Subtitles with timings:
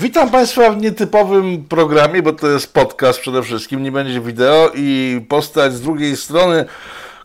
[0.00, 5.20] Witam Państwa w nietypowym programie, bo to jest podcast przede wszystkim, nie będzie wideo i
[5.28, 6.64] postać z drugiej strony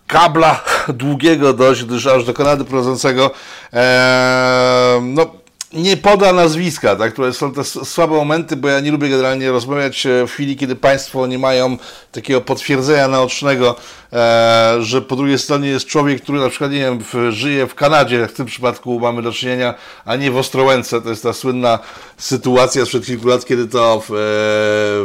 [0.07, 3.31] kabla długiego dość, gdyż aż do Kanady prowadzącego
[3.73, 5.31] ee, no,
[5.73, 7.13] nie poda nazwiska, tak?
[7.13, 10.75] które są te słabe momenty, bo ja nie lubię generalnie rozmawiać e, w chwili, kiedy
[10.75, 11.77] Państwo nie mają
[12.11, 13.75] takiego potwierdzenia naocznego,
[14.13, 17.75] e, że po drugiej stronie jest człowiek, który na przykład, nie wiem, w, żyje w
[17.75, 19.73] Kanadzie, w tym przypadku mamy do czynienia,
[20.05, 21.01] a nie w Ostrołęce.
[21.01, 21.79] To jest ta słynna
[22.17, 24.13] sytuacja sprzed kilku lat, kiedy to w,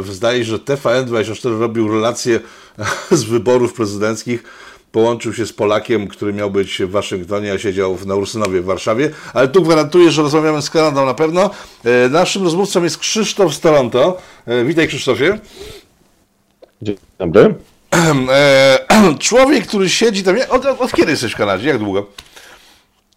[0.09, 2.39] e, zdaje się, że TVN24 robił relacje
[3.11, 4.43] z wyborów prezydenckich
[4.91, 9.09] połączył się z Polakiem, który miał być w Waszyngtonie, a siedział na Ursynowie w Warszawie.
[9.33, 11.49] Ale tu gwarantuję, że rozmawiamy z Kanadą na pewno.
[11.85, 14.17] E, naszym rozmówcą jest Krzysztof z Toronto.
[14.45, 15.39] E, witaj Krzysztofie.
[16.81, 17.55] Dzień dobry.
[18.31, 18.79] E,
[19.19, 20.35] człowiek, który siedzi tam...
[20.49, 21.67] Od, od kiedy jesteś w Kanadzie?
[21.67, 22.05] Jak długo?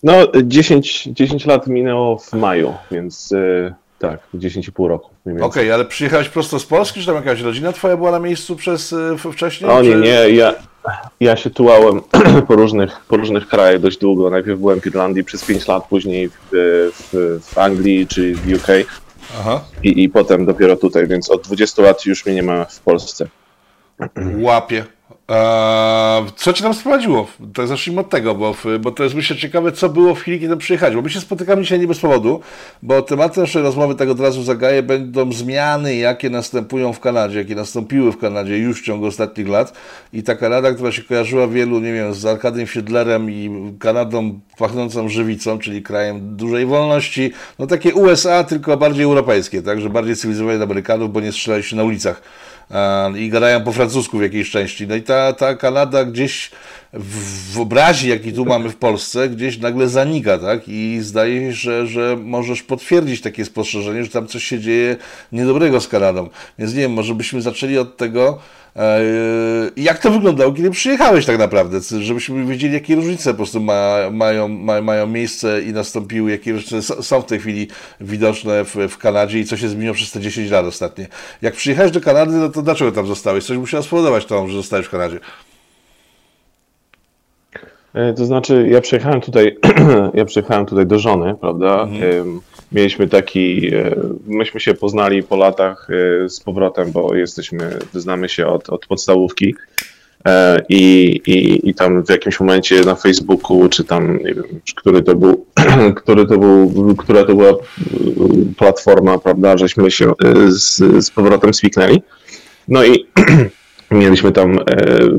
[0.02, 0.14] No,
[0.44, 3.34] 10, 10 lat minęło w maju, więc
[3.98, 5.11] tak, 10,5 roku.
[5.26, 8.56] Okej, okay, ale przyjechałeś prosto z Polski, czy tam jakaś rodzina twoja była na miejscu
[8.56, 8.94] przez
[9.32, 9.70] wcześniej?
[9.70, 10.00] O nie, czy...
[10.00, 10.54] nie, ja,
[11.20, 12.00] ja się tułałem
[12.48, 14.30] po różnych, po różnych krajach dość długo.
[14.30, 18.66] Najpierw byłem w Irlandii przez 5 lat, później w, w, w Anglii czy w UK.
[19.40, 19.64] Aha.
[19.82, 23.26] I, I potem dopiero tutaj, więc od 20 lat już mnie nie ma w Polsce.
[24.46, 24.84] Łapie.
[25.28, 27.26] Eee, co cię tam sprowadziło?
[27.54, 30.56] To zacznijmy od tego, bo, bo to jest myślę ciekawe, co było w chwili, kiedy
[30.56, 30.94] przyjechać.
[30.94, 32.40] Bo my się spotykamy dzisiaj nie bez powodu,
[32.82, 37.54] bo tematem naszej rozmowy, tak od razu zagaję, będą zmiany, jakie następują w Kanadzie, jakie
[37.54, 39.72] nastąpiły w Kanadzie już w ciągu ostatnich lat.
[40.12, 45.08] I ta Kanada, która się kojarzyła wielu, nie wiem, z Arkadiem Fiedlerem i Kanadą pachnącą
[45.08, 50.64] żywicą, czyli krajem dużej wolności, no takie USA, tylko bardziej europejskie, tak, że bardziej cywilizowane
[50.64, 52.22] Amerykanów, bo nie strzelali się na ulicach
[53.16, 54.86] i gadają po francusku w jakiejś części.
[54.86, 56.50] No i ta, ta Kanada gdzieś
[56.92, 60.60] w, w obrazie, jaki tu mamy w Polsce, gdzieś nagle zanika, tak?
[60.68, 64.96] I zdaje się, że, że możesz potwierdzić takie spostrzeżenie, że tam coś się dzieje
[65.32, 66.28] niedobrego z Kanadą.
[66.58, 68.38] Więc nie wiem, może byśmy zaczęli od tego,
[68.76, 69.00] e,
[69.76, 74.48] jak to wyglądało, kiedy przyjechałeś tak naprawdę, żebyśmy wiedzieli, jakie różnice po prostu ma, mają,
[74.48, 77.68] ma, mają miejsce i nastąpiły, jakie różnice są w tej chwili
[78.00, 81.06] widoczne w, w Kanadzie i co się zmieniło przez te 10 lat ostatnie.
[81.42, 83.44] Jak przyjechałeś do Kanady, no to dlaczego tam zostałeś?
[83.44, 85.20] Coś musiało spowodować to, że zostałeś w Kanadzie.
[87.94, 89.56] E, to znaczy, ja przyjechałem tutaj,
[90.14, 91.82] ja przyjechałem tutaj do żony, prawda?
[91.82, 92.40] Mhm.
[92.72, 98.46] Mieliśmy taki, e, myśmy się poznali po latach e, z powrotem, bo jesteśmy, znamy się
[98.46, 99.54] od, od podstawówki.
[100.68, 104.44] I, i, I tam w jakimś momencie na Facebooku, czy tam, nie wiem,
[104.76, 105.46] który to był,
[106.02, 107.52] który to był, która to była
[108.58, 110.12] platforma, prawda, żeśmy się
[110.48, 112.02] z, z powrotem swiknęli.
[112.68, 113.06] No i
[113.92, 114.64] Mieliśmy tam e,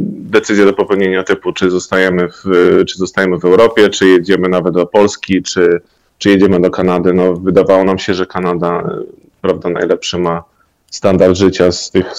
[0.08, 2.44] decyzję do popełnienia typu, czy zostajemy w,
[2.88, 5.82] czy zostajemy w Europie, czy jedziemy nawet do Polski, czy,
[6.18, 7.14] czy jedziemy do Kanady.
[7.14, 9.04] No, wydawało nam się, że Kanada e,
[9.42, 10.44] prawda, najlepszy ma
[10.92, 12.14] standard życia z tych.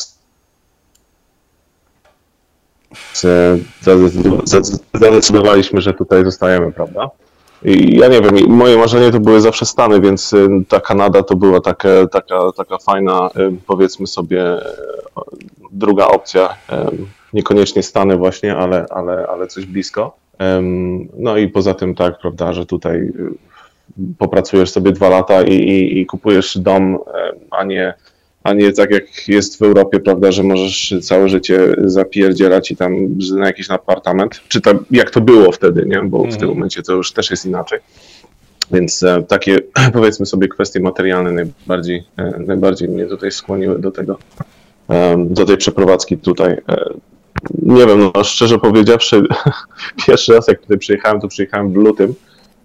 [4.93, 7.11] Zadecydowaliśmy, że tutaj zostajemy, prawda?
[7.65, 11.37] I ja nie wiem, moje marzenie to były zawsze Stany, więc y, ta Kanada to
[11.37, 13.31] była taka, taka, taka fajna,
[13.67, 14.61] powiedzmy sobie,
[15.75, 16.49] druga opcja.
[17.33, 20.17] Niekoniecznie Stany właśnie, ale, ale, ale coś blisko.
[21.19, 23.13] No i poza tym tak, prawda, że tutaj
[24.19, 26.99] popracujesz sobie dwa lata i, i, i kupujesz dom,
[27.51, 27.95] a nie
[28.45, 33.19] a nie tak jak jest w Europie, prawda, że możesz całe życie zapierdzielać i tam
[33.37, 36.03] na jakiś apartament, czy tam jak to było wtedy, nie?
[36.03, 36.51] bo w tym mhm.
[36.51, 37.79] momencie to już też jest inaczej.
[38.71, 39.59] Więc e, takie,
[39.93, 44.19] powiedzmy sobie, kwestie materialne najbardziej, e, najbardziej mnie tutaj skłoniły do tego,
[45.17, 46.57] do tej przeprowadzki tutaj.
[47.63, 49.23] Nie wiem, no szczerze powiedziawszy,
[50.07, 52.15] pierwszy raz jak tutaj przyjechałem, to przyjechałem w lutym,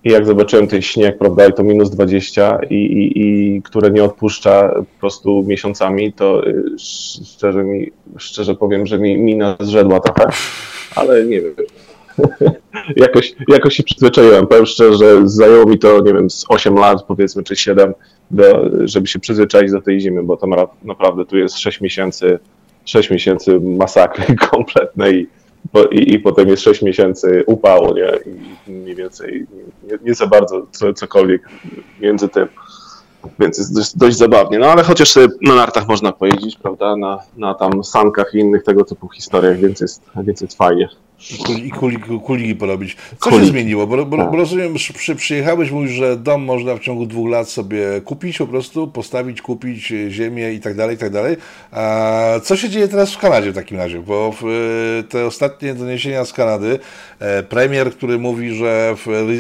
[0.04, 4.04] i jak zobaczyłem ten śnieg, prawda, i to minus 20, i, i, i które nie
[4.04, 6.64] odpuszcza po prostu miesiącami, to y,
[7.24, 10.32] szczerze, mi, szczerze powiem, że mi mina zrzedła trochę,
[10.96, 11.54] ale nie wiem.
[12.96, 14.48] jakoś, jakoś się przyzwyczaiłem.
[14.48, 17.94] Powiem szczerze, że zajęło mi to, nie wiem, z 8 lat, powiedzmy, czy 7,
[18.32, 20.48] do, żeby się przyzwyczaić do tej zimy, bo to
[20.84, 22.40] naprawdę tu jest 6 miesięcy,
[22.86, 25.30] 6 miesięcy masakry kompletnej
[25.92, 28.12] i, i potem jest 6 miesięcy upału, nie?
[28.68, 29.46] I mniej więcej
[29.84, 31.50] nie, nie za bardzo co, cokolwiek
[32.02, 32.48] między tym.
[33.40, 34.60] Więc jest dość, dość, zabawnie.
[34.60, 36.96] No ale chociaż na nartach można pojeździć, prawda?
[36.96, 40.90] Na, na tam sankach i innych tego typu historiach, więc jest, więc jest fajnie.
[41.66, 42.98] I kuligi, kuligi porobić.
[43.20, 43.88] Co się zmieniło?
[43.88, 44.34] Bo, bo, bo tak.
[44.34, 48.88] rozumiem, przy, przyjechałeś, mówisz, że dom można w ciągu dwóch lat sobie kupić po prostu,
[48.88, 51.38] postawić, kupić ziemię i tak dalej, i tak dalej.
[51.72, 54.00] A co się dzieje teraz w Kanadzie w takim razie?
[54.00, 56.80] Bo w, te ostatnie doniesienia z Kanady,
[57.20, 58.96] e, premier, który mówi, że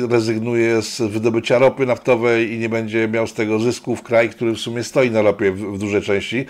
[0.10, 4.52] rezygnuje z wydobycia ropy naftowej i nie będzie miał z tego zysku w kraj, który
[4.52, 6.46] w sumie stoi na ropie w, w dużej części.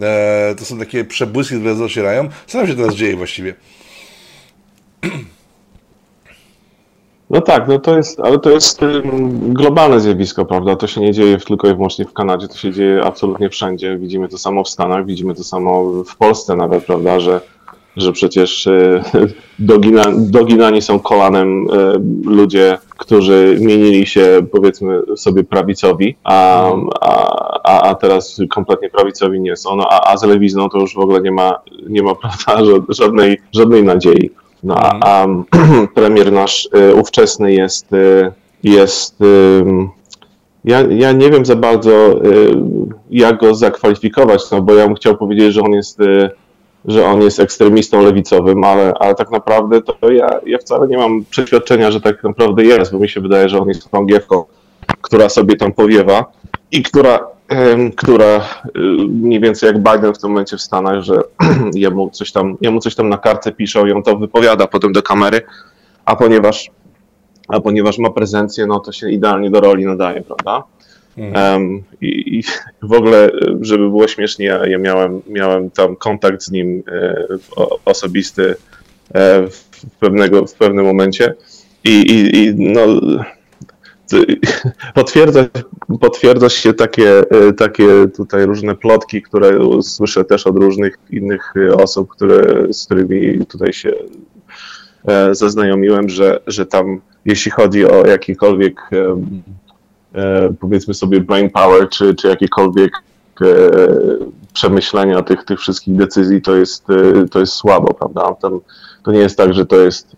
[0.00, 2.28] E, to są takie przebłyski, które docierają.
[2.46, 3.54] Co tam się teraz dzieje właściwie?
[7.32, 8.80] No tak, no to jest, ale to jest
[9.32, 10.76] globalne zjawisko, prawda?
[10.76, 13.98] To się nie dzieje tylko i wyłącznie w Kanadzie, to się dzieje absolutnie wszędzie.
[13.98, 17.40] Widzimy to samo w Stanach, widzimy to samo w Polsce nawet, prawda, że,
[17.96, 19.02] że przecież e,
[19.58, 21.92] dogina, doginani są kolanem e,
[22.30, 26.70] ludzie, którzy mienili się powiedzmy sobie prawicowi, a,
[27.64, 30.98] a, a teraz kompletnie prawicowi nie są, no, a, a z lewizną to już w
[30.98, 31.58] ogóle nie ma,
[31.88, 32.14] nie ma
[32.44, 34.41] prawda, żadnej, żadnej nadziei.
[34.62, 35.44] No, a, mhm.
[35.50, 38.32] a premier nasz y, ówczesny jest, y,
[38.62, 39.64] jest y,
[40.64, 42.20] ja, ja nie wiem za bardzo,
[43.10, 45.98] jak go zakwalifikować, no bo ja bym chciał powiedzieć, że on jest,
[46.84, 51.24] że on jest ekstremistą lewicowym, ale, ale tak naprawdę to ja, ja wcale nie mam
[51.30, 54.44] przeświadczenia, że tak naprawdę jest, bo mi się wydaje, że on jest chorągiewką,
[55.00, 56.32] która sobie tam powiewa
[56.72, 57.31] i która
[57.96, 58.40] która
[59.08, 61.22] mniej więcej jak Biden w tym momencie w Stanach, że
[61.74, 65.02] jemu coś tam, jemu coś tam na kartce piszą i on to wypowiada potem do
[65.02, 65.40] kamery,
[66.04, 66.70] a ponieważ,
[67.48, 70.64] a ponieważ ma prezencję, no to się idealnie do roli nadaje, prawda?
[71.16, 72.42] Um, i, i,
[72.82, 73.30] w ogóle,
[73.60, 78.54] żeby było śmiesznie, ja, ja miałem, miałem tam kontakt z nim e, o, osobisty
[79.14, 79.64] e, w,
[80.00, 81.34] pewnego, w pewnym momencie
[81.84, 82.80] i, i, i no,
[84.94, 85.44] potwierdza,
[86.00, 92.08] potwierdza się takie, e, takie tutaj różne plotki, które słyszę też od różnych innych osób,
[92.10, 93.92] które, z którymi tutaj się
[95.08, 98.80] e, zaznajomiłem, że, że tam jeśli chodzi o jakikolwiek
[100.14, 102.92] e, powiedzmy sobie brain power, czy, czy jakiekolwiek
[104.52, 106.86] przemyślenia tych, tych wszystkich decyzji, to jest,
[107.30, 108.34] to jest słabo, prawda?
[108.34, 108.60] Tam,
[109.02, 110.16] to nie jest tak, że to jest,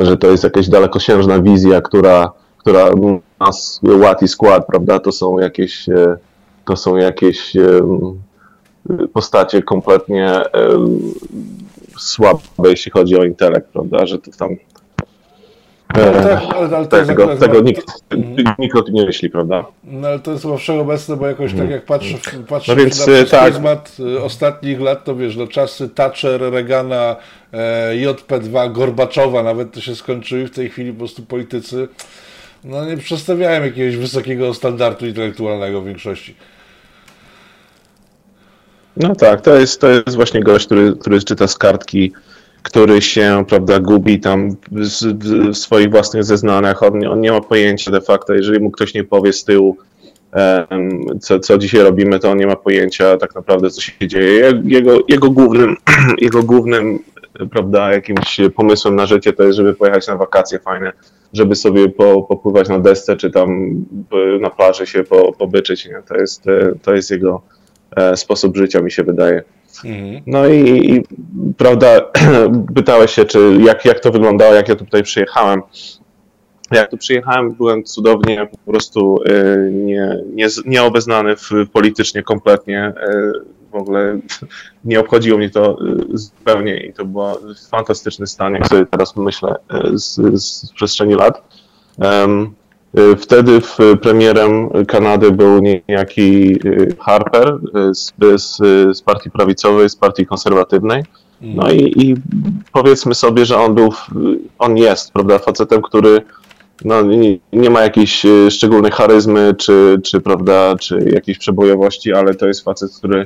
[0.00, 2.32] że to jest jakaś dalekosiężna wizja, która
[2.64, 2.90] która
[3.40, 4.98] nas łati skład, prawda?
[4.98, 6.16] To są jakieś, e,
[6.64, 7.80] to są jakieś e,
[9.12, 10.50] postacie kompletnie e,
[11.98, 14.06] słabe, jeśli chodzi o intelekt, prawda?
[14.06, 14.56] Że to tam
[15.88, 18.54] tak, ale, ale tego, akurat, tego nikt, mhm.
[18.58, 19.64] nikt o tym nie myśli, prawda?
[19.84, 22.18] No ale to jest chyba wszechobecne, bo jakoś tak jak patrzę,
[22.48, 23.44] patrzę no więc, na tak.
[23.44, 27.16] pryzmat ostatnich lat, to wiesz, no czasy Thatcher, Reagana,
[27.92, 31.88] JP2, Gorbaczowa nawet to się skończyły, w tej chwili po prostu politycy
[32.64, 36.34] no nie przedstawiałem jakiegoś wysokiego standardu intelektualnego w większości.
[38.96, 42.12] No tak, to jest, to jest właśnie gość, który, który czyta z kartki,
[42.62, 44.80] który się, prawda, gubi tam w,
[45.50, 46.82] w swoich własnych zeznaniach.
[46.82, 49.76] On, on, nie ma pojęcia de facto, jeżeli mu ktoś nie powie z tyłu,
[50.32, 54.62] um, co, co dzisiaj robimy, to on nie ma pojęcia tak naprawdę, co się dzieje.
[54.64, 55.76] Jego, jego głównym,
[56.18, 56.98] jego głównym
[57.50, 60.92] prawda, jakimś pomysłem na życie to jest, żeby pojechać na wakacje fajne
[61.34, 63.74] żeby sobie po, popływać na desce, czy tam
[64.40, 65.86] na plaży się po, pobyczyć.
[65.86, 66.02] Nie?
[66.08, 67.42] To, jest, e, to jest jego
[67.96, 69.42] e, sposób życia, mi się wydaje.
[69.84, 70.22] Mhm.
[70.26, 71.02] No i, i,
[71.56, 72.00] prawda,
[72.76, 75.62] pytałeś się, czy jak, jak to wyglądało, jak ja tutaj przyjechałem.
[76.70, 82.92] Jak tu przyjechałem, byłem cudownie po prostu e, nie, nie, nieobeznany w, politycznie kompletnie.
[83.74, 84.18] W ogóle
[84.84, 85.78] nie obchodziło mnie to
[86.12, 87.22] y, zupełnie i to był
[87.70, 89.54] fantastyczny stan, jak sobie teraz myślę,
[89.94, 91.42] y, z, z przestrzeni lat.
[92.98, 96.58] Y, wtedy w premierem Kanady był niejaki
[97.00, 97.58] Harper
[97.92, 98.56] z, z,
[98.96, 101.02] z partii prawicowej, z partii konserwatywnej.
[101.40, 102.14] No i, i,
[102.72, 103.92] powiedzmy sobie, że on był,
[104.58, 106.22] on jest, prawda, facetem, który
[106.84, 112.46] no, nie, nie, ma jakiejś szczególnej charyzmy, czy, czy, prawda, czy jakiejś przebojowości, ale to
[112.46, 113.24] jest facet, który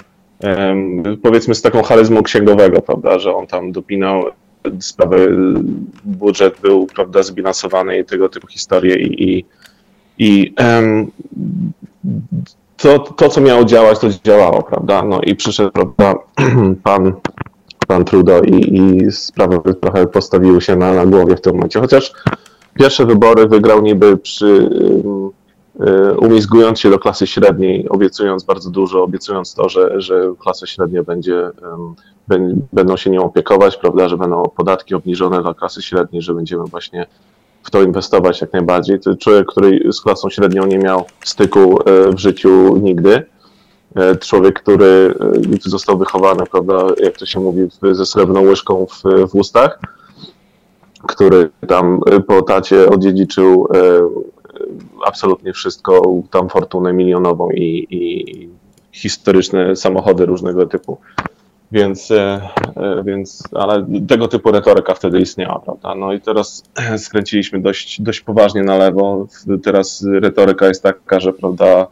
[1.22, 4.24] powiedzmy z taką charyzmą księgowego, prawda, że on tam dopinał
[4.80, 5.36] sprawy,
[6.04, 9.44] budżet był, prawda, zbilansowany i tego typu historie i, i,
[10.18, 10.54] i
[12.76, 16.14] to, to, co miało działać, to działało, prawda, no i przyszedł, prawda,
[16.84, 17.12] pan,
[17.86, 22.12] pan Trudeau i, i sprawy trochę postawiły się na, na głowie w tym momencie, chociaż
[22.74, 24.70] pierwsze wybory wygrał niby przy
[26.18, 31.50] umizgując się do klasy średniej, obiecując bardzo dużo, obiecując to, że, że klasa średnia będzie,
[32.72, 37.06] będą się nią opiekować, prawda, że będą podatki obniżone dla klasy średniej, że będziemy właśnie
[37.62, 39.00] w to inwestować jak najbardziej.
[39.00, 43.22] To człowiek, który z klasą średnią nie miał styku e, w życiu nigdy.
[43.96, 45.14] E, człowiek, który
[45.60, 49.78] został wychowany, prawda, jak to się mówi, ze srebrną łyżką w, w ustach
[51.06, 53.68] który tam po tacie odziedziczył
[55.06, 58.48] absolutnie wszystko, tam fortunę milionową i, i
[58.92, 60.98] historyczne samochody różnego typu.
[61.72, 62.40] Więc, e,
[62.76, 65.94] e, więc, ale tego typu retoryka wtedy istniała, prawda?
[65.94, 66.64] No i teraz
[67.04, 69.26] skręciliśmy dość, dość poważnie na lewo.
[69.62, 71.86] Teraz retoryka jest taka, że, prawda,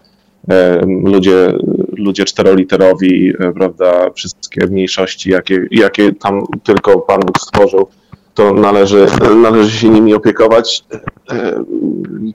[0.51, 1.53] e, ludzie,
[1.93, 7.89] ludzie czteroliterowi, prawda, wszystkie mniejszości, jakie, jakie tam tylko Pan Bóg stworzył,
[8.37, 9.07] to należy,
[9.43, 10.85] należy się nimi opiekować,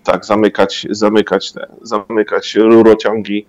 [0.03, 3.45] tak, zamykać, zamykać, te, zamykać rurociągi,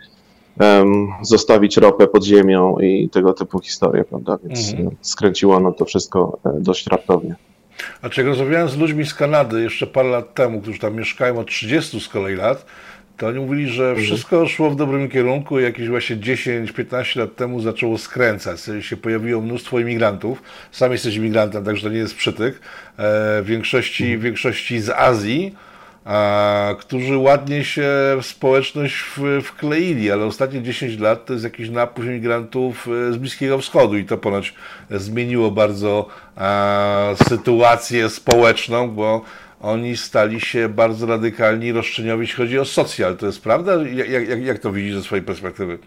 [1.23, 4.39] zostawić ropę pod ziemią i tego typu historie, prawda?
[4.45, 4.91] Więc mhm.
[5.01, 7.35] skręciło ono to wszystko e, dość raptownie.
[8.03, 11.47] A czego rozmawiałem z ludźmi z Kanady jeszcze parę lat temu, którzy tam mieszkają od
[11.47, 12.67] 30 z kolei lat,
[13.23, 14.07] to oni mówili, że mhm.
[14.07, 18.61] wszystko szło w dobrym kierunku i jakieś właśnie 10-15 lat temu zaczęło skręcać.
[18.81, 20.43] Się pojawiło mnóstwo imigrantów.
[20.73, 22.55] Sam jesteś imigrantem, także to nie jest przytyk.
[22.55, 22.59] E,
[23.43, 25.55] w większości, w większości z Azji
[26.05, 27.89] a, którzy ładnie się
[28.23, 33.17] w społeczność w, wkleili, ale ostatnie 10 lat to jest jakiś napływ imigrantów e, z
[33.17, 34.55] Bliskiego Wschodu i to ponoć
[34.91, 39.25] zmieniło bardzo a, sytuację społeczną, bo
[39.63, 43.17] oni stali się bardzo radykalni roszczeniowi, jeśli chodzi o socjal.
[43.17, 43.73] To jest prawda?
[43.83, 45.79] Jak, jak, jak to widzisz ze swojej perspektywy?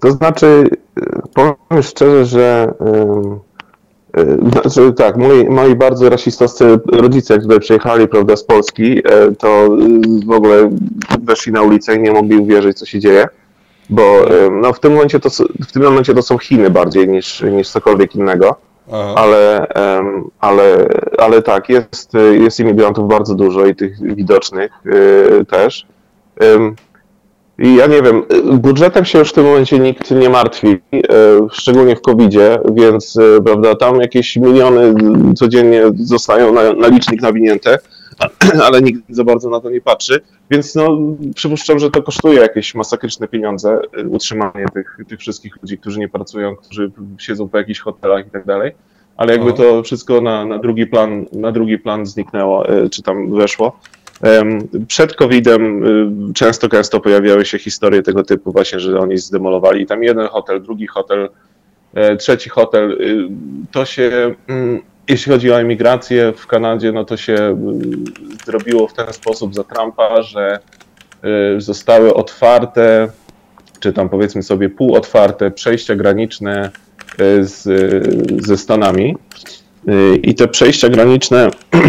[0.00, 0.68] To znaczy,
[1.00, 2.74] e, powiem szczerze, że
[4.16, 9.02] E, znaczy, tak, moi, moi bardzo rasistowscy rodzice, tutaj przyjechali prawda, z Polski, e,
[9.38, 9.68] to
[10.26, 10.70] w ogóle
[11.22, 13.28] weszli na ulicę i nie mogli uwierzyć, co się dzieje,
[13.90, 15.30] bo no, w, tym momencie to,
[15.68, 18.56] w tym momencie to są Chiny bardziej niż, niż cokolwiek innego,
[18.92, 19.66] ale,
[20.40, 24.72] ale, ale tak, jest, jest imigrantów bardzo dużo i tych widocznych
[25.50, 25.86] też.
[27.60, 30.98] I ja nie wiem, budżetem się już w tym momencie nikt nie martwi, e,
[31.52, 34.94] szczególnie w COVID-zie, więc e, prawda, tam jakieś miliony
[35.34, 37.78] codziennie zostają na, na licznik nawinięte,
[38.66, 40.98] ale nikt za bardzo na to nie patrzy, więc no,
[41.34, 46.08] przypuszczam, że to kosztuje jakieś masakryczne pieniądze, e, utrzymanie tych, tych wszystkich ludzi, którzy nie
[46.08, 48.72] pracują, którzy siedzą po jakichś hotelach i tak dalej,
[49.16, 53.80] ale jakby to wszystko na, na, drugi plan, na drugi plan zniknęło, czy tam weszło.
[54.88, 55.84] Przed COVID-em
[56.30, 60.62] y, często, często pojawiały się historie tego typu właśnie, że oni zdemolowali tam jeden hotel,
[60.62, 61.28] drugi hotel,
[61.94, 62.92] e, trzeci hotel.
[62.92, 63.28] Y,
[63.72, 68.92] to się, mm, jeśli chodzi o emigrację w Kanadzie, no to się y, zrobiło w
[68.92, 70.58] ten sposób za Trumpa, że
[71.58, 73.08] zostały otwarte,
[73.80, 76.70] czy tam powiedzmy sobie półotwarte przejścia graniczne
[77.40, 77.62] z,
[78.44, 79.16] ze Stanami.
[80.22, 81.50] I te przejścia graniczne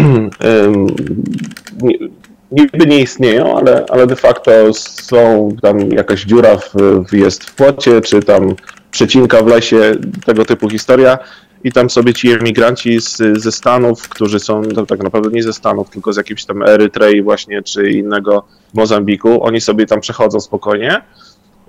[2.52, 8.00] niby nie istnieją, ale, ale de facto są tam jakaś dziura w, jest w płocie,
[8.00, 8.54] czy tam
[8.90, 9.92] przecinka w lesie,
[10.24, 11.18] tego typu historia.
[11.64, 15.52] I tam sobie ci emigranci z, ze Stanów, którzy są no, tak naprawdę nie ze
[15.52, 21.02] Stanów, tylko z jakimś tam Erytrei właśnie, czy innego Mozambiku, oni sobie tam przechodzą spokojnie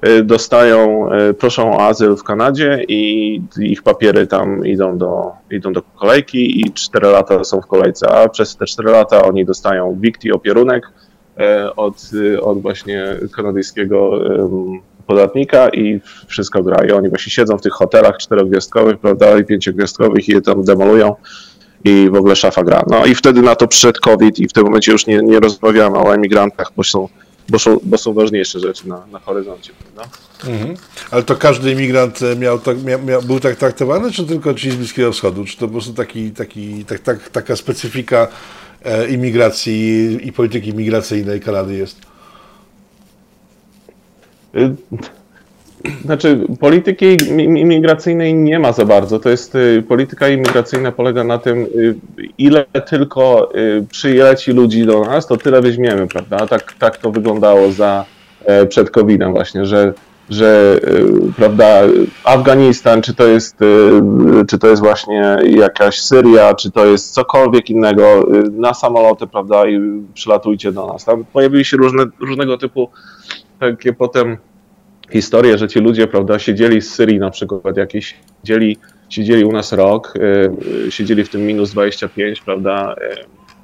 [0.07, 5.73] Y, dostają, y, proszą o azyl w Kanadzie i ich papiery tam idą do, idą
[5.73, 9.97] do kolejki i 4 lata są w kolejce, a przez te 4 lata oni dostają
[9.99, 14.19] wikti, opierunek y, od, od właśnie kanadyjskiego
[15.07, 16.85] podatnika i wszystko gra.
[16.85, 21.15] I oni właśnie siedzą w tych hotelach czterogwiazdkowych, prawda, i pięciogwiazdkowych i je tam demolują
[21.83, 22.83] i w ogóle szafa gra.
[22.87, 25.97] No i wtedy na to przyszedł COVID i w tym momencie już nie, nie rozmawiamy
[25.97, 27.07] o emigrantach, bo są
[27.49, 30.17] bo są, bo są ważniejsze rzeczy na, na horyzoncie, prawda?
[30.47, 30.75] Mhm.
[31.11, 34.75] Ale to każdy imigrant e, miał, tak, miał, był tak traktowany, czy tylko ci z
[34.75, 35.45] Bliskiego Wschodu?
[35.45, 38.27] Czy to po prostu taki, taki, tak, tak, taka specyfika
[38.83, 42.12] e, imigracji i polityki imigracyjnej Kanady jest?
[44.55, 44.75] Y
[46.05, 49.19] znaczy, polityki imigracyjnej nie ma za bardzo.
[49.19, 51.95] To jest y, polityka imigracyjna polega na tym, y,
[52.37, 53.51] ile tylko
[53.91, 56.47] przyleci ludzi do nas, to tyle weźmiemy, prawda?
[56.47, 58.05] Tak, tak to wyglądało za
[58.45, 59.93] e, przed COVID-em właśnie, że,
[60.29, 60.79] że
[61.37, 61.81] prawda,
[62.23, 63.57] Afganistan, czy to jest,
[64.49, 69.79] czy to jest właśnie jakaś Syria, czy to jest cokolwiek innego, na samoloty, prawda, i
[70.13, 71.05] przylatujcie do nas.
[71.05, 72.89] Tam pojawiły się różne, różnego typu
[73.71, 74.37] takie potem
[75.09, 78.77] historię, że ci ludzie, prawda, siedzieli z Syrii na przykład jakieś, siedzieli,
[79.09, 80.13] siedzieli u nas rok,
[80.87, 82.95] y, siedzieli w tym minus 25, prawda,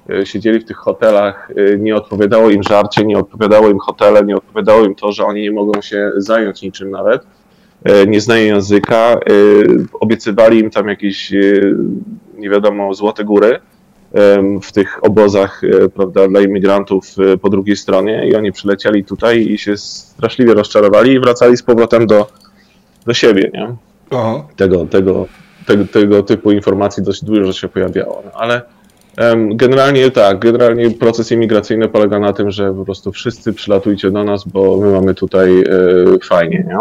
[0.09, 4.35] y, y, siedzieli w tych hotelach, nie odpowiadało im żarcie, nie odpowiadało im hotele, nie
[4.35, 7.21] odpowiadało im to, że oni nie mogą się zająć niczym nawet,
[8.07, 9.19] nie znają języka,
[9.99, 11.33] obiecywali im tam jakieś,
[12.37, 13.59] nie wiadomo, złote góry,
[14.63, 19.41] w tych obozach e, prawda, dla imigrantów e, po drugiej stronie i oni przylecieli tutaj
[19.41, 22.27] i się straszliwie rozczarowali i wracali z powrotem do,
[23.05, 23.75] do siebie, nie?
[24.11, 24.43] Aha.
[24.55, 25.27] Tego, tego,
[25.65, 28.21] te, tego typu informacji dość dużo się pojawiało.
[28.25, 28.61] No, ale
[29.49, 34.47] Generalnie tak, generalnie proces imigracyjny polega na tym, że po prostu wszyscy przylatujcie do nas,
[34.47, 35.65] bo my mamy tutaj e,
[36.23, 36.77] fajnie, nie?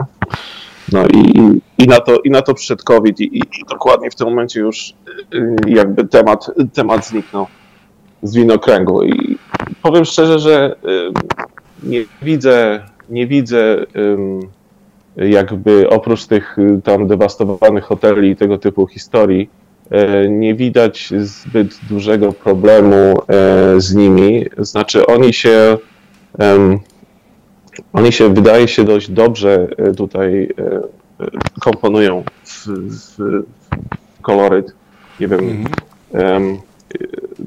[0.92, 1.32] No i,
[1.78, 4.94] i, na, to, i na to przyszedł COVID i, i dokładnie w tym momencie już
[5.34, 7.46] e, jakby temat, temat zniknął
[8.22, 9.38] z winokręgu i
[9.82, 10.76] powiem szczerze, że
[11.82, 13.86] nie widzę, nie widzę
[15.16, 19.50] jakby oprócz tych tam dewastowanych hoteli i tego typu historii,
[20.28, 23.14] nie widać zbyt dużego problemu
[23.76, 24.46] z nimi.
[24.58, 25.78] Znaczy, oni się,
[27.92, 30.48] oni się wydaje się dość dobrze e, tutaj
[31.60, 34.74] komponują w, w koloryt.
[35.20, 35.66] Nie wiem.
[36.12, 36.58] Mhm.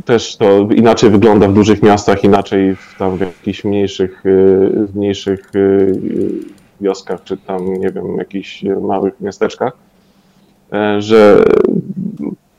[0.06, 4.24] Też to inaczej wygląda w dużych miastach, inaczej w, tam w jakichś mniejszych,
[4.96, 5.52] mniejszych
[6.82, 9.74] wioskach, czy tam, nie wiem, jakichś małych miasteczkach
[10.98, 11.44] że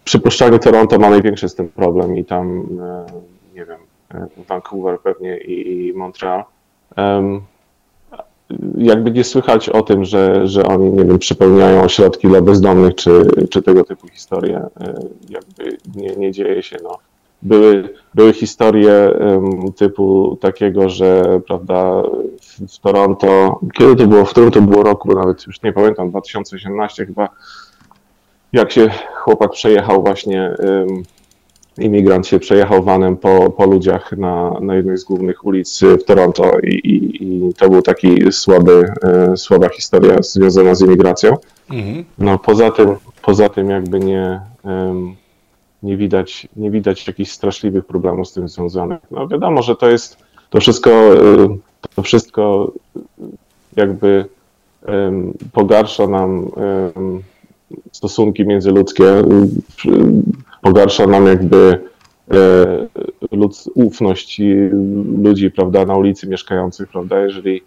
[0.04, 3.06] przypuszczalnie Toronto ma największy z tym problem i tam, e,
[3.54, 3.80] nie wiem,
[4.14, 6.44] e, Vancouver pewnie i Montreal.
[8.76, 13.30] Jakby nie słychać o tym, że, że oni, nie wiem, przypełniają ośrodki dla bezdomnych, czy,
[13.50, 14.66] czy tego typu historie.
[14.80, 14.94] E,
[15.30, 16.98] jakby nie, nie dzieje się, no.
[17.42, 19.10] Były, były historie
[19.76, 22.02] typu takiego, że prawda,
[22.68, 27.06] w, Toronto, kiedy to było, w którym to było roku, nawet już nie pamiętam, 2018
[27.06, 27.28] chyba,
[28.52, 30.54] jak się chłopak przejechał właśnie,
[31.78, 36.58] imigrant się przejechał vanem po, po ludziach na, na jednej z głównych ulic w Toronto
[36.62, 41.36] i, i, i to był taki słaby, e, słaba historia związana z imigracją.
[41.70, 42.04] Mhm.
[42.18, 44.40] No poza tym, poza tym jakby nie,
[45.82, 49.00] nie widać, nie widać jakichś straszliwych problemów z tym związanych.
[49.10, 50.16] No wiadomo, że to jest,
[50.50, 51.56] to wszystko, e,
[51.94, 52.72] to wszystko
[53.76, 54.24] jakby
[55.52, 56.50] pogarsza nam
[57.92, 59.04] stosunki międzyludzkie,
[60.62, 61.80] pogarsza nam jakby
[62.30, 62.88] e,
[63.74, 64.40] ufność
[65.22, 67.62] ludzi, prawda, na ulicy mieszkających, prawda, jeżeli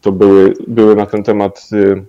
[0.00, 2.02] to były, były na ten temat e,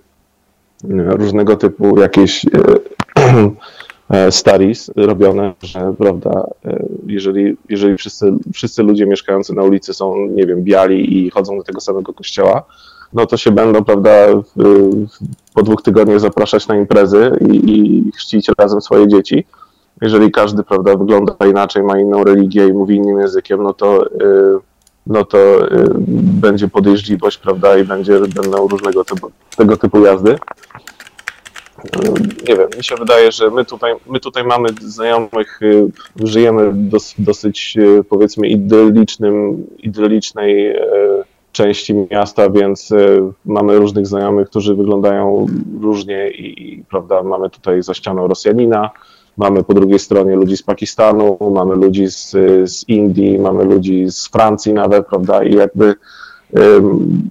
[1.18, 2.46] różnego typu jakieś
[4.10, 6.44] e, studies robione, że prawda,
[7.08, 11.64] jeżeli, jeżeli wszyscy, wszyscy ludzie mieszkający na ulicy są, nie wiem, biali i chodzą do
[11.64, 12.64] tego samego kościoła,
[13.14, 14.12] no to się będą, prawda,
[15.54, 19.46] po dwóch tygodniach zapraszać na imprezy i, i chrzcić razem swoje dzieci.
[20.02, 24.10] Jeżeli każdy, prawda, wygląda inaczej, ma inną religię i mówi innym językiem, no to, y,
[25.08, 25.90] no to y,
[26.42, 30.38] będzie podejrzliwość, prawda, i będzie, będą różnego typu, tego typu jazdy.
[32.48, 35.88] Nie wiem, mi się wydaje, że my tutaj, my tutaj mamy znajomych, y,
[36.24, 37.78] żyjemy w dosyć,
[38.10, 40.76] powiedzmy, idylicznym, idylicznej
[41.52, 45.46] części miasta, więc y, mamy różnych znajomych, którzy wyglądają
[45.82, 48.90] różnie i, i prawda, mamy tutaj za ścianą Rosjanina,
[49.40, 52.32] mamy po drugiej stronie ludzi z Pakistanu, mamy ludzi z,
[52.72, 55.96] z Indii, mamy ludzi z Francji nawet, prawda, i jakby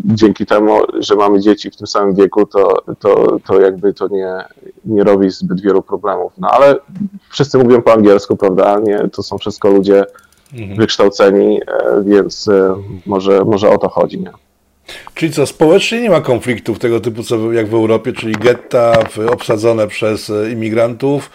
[0.04, 4.44] dzięki temu, że mamy dzieci w tym samym wieku, to, to, to jakby to nie,
[4.84, 6.32] nie robi zbyt wielu problemów.
[6.38, 6.76] No ale
[7.30, 8.78] wszyscy mówią po angielsku, prawda?
[8.78, 10.04] Nie, to są wszystko ludzie
[10.54, 10.78] mhm.
[10.78, 12.74] wykształceni, e, więc e,
[13.06, 14.20] może, może o to chodzi.
[14.20, 14.32] Nie?
[15.14, 18.92] Czyli co, społecznie nie ma konfliktów tego typu, co jak w Europie, czyli getta
[19.30, 21.30] obsadzone przez e, imigrantów,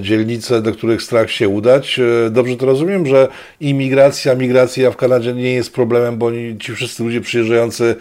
[0.00, 2.00] dzielnice, do których strach się udać.
[2.30, 3.28] Dobrze to rozumiem, że
[3.60, 7.96] imigracja, migracja w Kanadzie nie jest problemem, bo ci wszyscy ludzie przyjeżdżający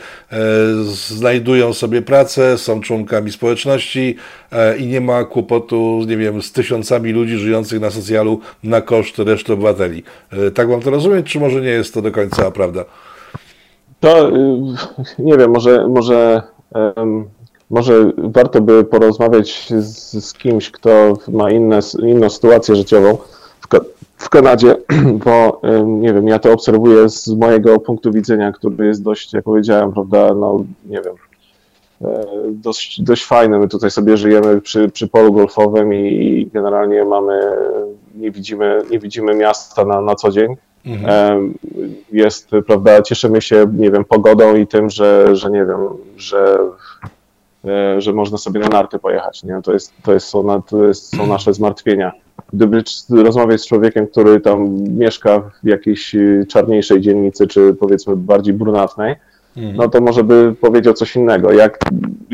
[0.85, 4.15] znajdują sobie pracę, są członkami społeczności,
[4.51, 9.19] E, i nie ma kłopotu, nie wiem, z tysiącami ludzi żyjących na socjalu na koszt
[9.19, 10.03] reszty obywateli.
[10.31, 12.85] E, tak mam to rozumieć, czy może nie jest to do końca prawda?
[13.99, 14.33] To y,
[15.19, 16.41] nie wiem, może, może,
[17.69, 23.17] może warto by porozmawiać z, z kimś, kto ma inne, inną sytuację życiową
[23.61, 23.67] w,
[24.17, 24.75] w Kanadzie,
[25.25, 29.93] bo nie wiem, ja to obserwuję z mojego punktu widzenia, który jest dość, jak powiedziałem,
[29.93, 31.15] prawda, no nie wiem,
[32.01, 33.59] E, dość, dość fajne.
[33.59, 37.39] My tutaj sobie żyjemy przy, przy polu golfowym i generalnie mamy,
[38.15, 40.55] nie widzimy, nie widzimy miasta na, na co dzień.
[40.85, 41.09] Mhm.
[41.09, 41.39] E,
[42.11, 45.79] jest, prawda, cieszymy się, nie wiem, pogodą i tym, że, że nie wiem,
[46.17, 46.57] że,
[47.65, 49.61] e, że można sobie na narty pojechać, nie?
[49.63, 52.11] To, jest, to, jest, są, to jest, są nasze zmartwienia.
[52.53, 56.15] Gdyby rozmawiać z człowiekiem, który tam mieszka w jakiejś
[56.47, 59.15] czarniejszej dzielnicy, czy powiedzmy bardziej brunatnej,
[59.57, 61.53] no to może by powiedział coś innego.
[61.53, 61.79] Jak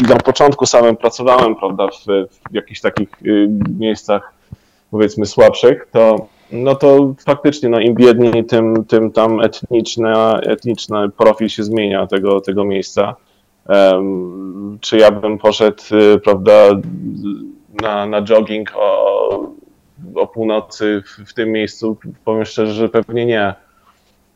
[0.10, 2.06] na początku samym pracowałem, prawda, w,
[2.52, 4.34] w jakichś takich y, miejscach,
[4.92, 11.50] powiedzmy, słabszych, to no to faktycznie, no im biedniej, tym, tym tam etniczny, etniczny profil
[11.50, 13.16] się zmienia tego, tego miejsca.
[13.70, 15.84] Um, czy ja bym poszedł,
[16.16, 16.52] y, prawda,
[17.82, 19.54] na, na jogging o,
[20.16, 21.98] o północy w, w tym miejscu?
[22.26, 23.54] Powiem szczerze, że pewnie nie.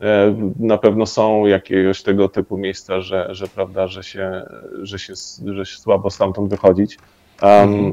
[0.00, 4.42] E, na pewno są jakiegoś tego typu miejsca, że, że prawda, że się,
[4.82, 5.12] że się,
[5.54, 6.98] że się słabo stamtąd wychodzić.
[7.42, 7.92] Um,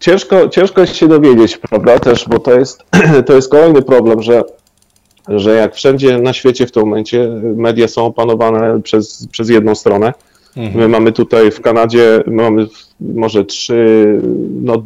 [0.00, 2.82] ciężko, ciężko jest się dowiedzieć, prawda, też, bo to jest,
[3.26, 4.44] to jest kolejny problem, że,
[5.28, 10.12] że jak wszędzie na świecie w tym momencie media są opanowane przez, przez jedną stronę.
[10.56, 10.78] Mhm.
[10.78, 12.66] My mamy tutaj w Kanadzie, mamy
[13.00, 14.20] może trzy,
[14.62, 14.82] no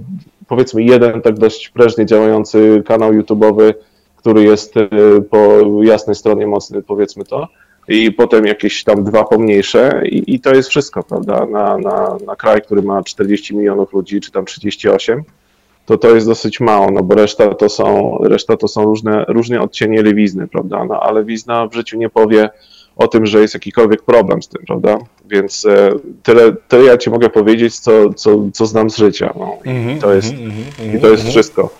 [0.49, 3.75] powiedzmy jeden tak dość prężnie działający kanał YouTube'owy,
[4.17, 4.89] który jest e,
[5.31, 7.49] po jasnej stronie mocny, powiedzmy to,
[7.89, 12.37] i potem jakieś tam dwa pomniejsze i, i to jest wszystko, prawda, na, na, na
[12.37, 15.23] kraj, który ma 40 milionów ludzi, czy tam 38,
[15.87, 19.61] to to jest dosyć mało, no bo reszta to są, reszta to są różne, różne
[19.61, 22.49] odcienie lewizny, prawda, no ale wizna w życiu nie powie
[22.97, 25.91] o tym, że jest jakikolwiek problem z tym, prawda, więc e,
[26.23, 29.99] tyle, tyle ja ci mogę powiedzieć, co, co, co znam z życia, no i mm
[29.99, 31.31] -hmm, to jest, mm -hmm, i to jest mm -hmm.
[31.31, 31.71] wszystko.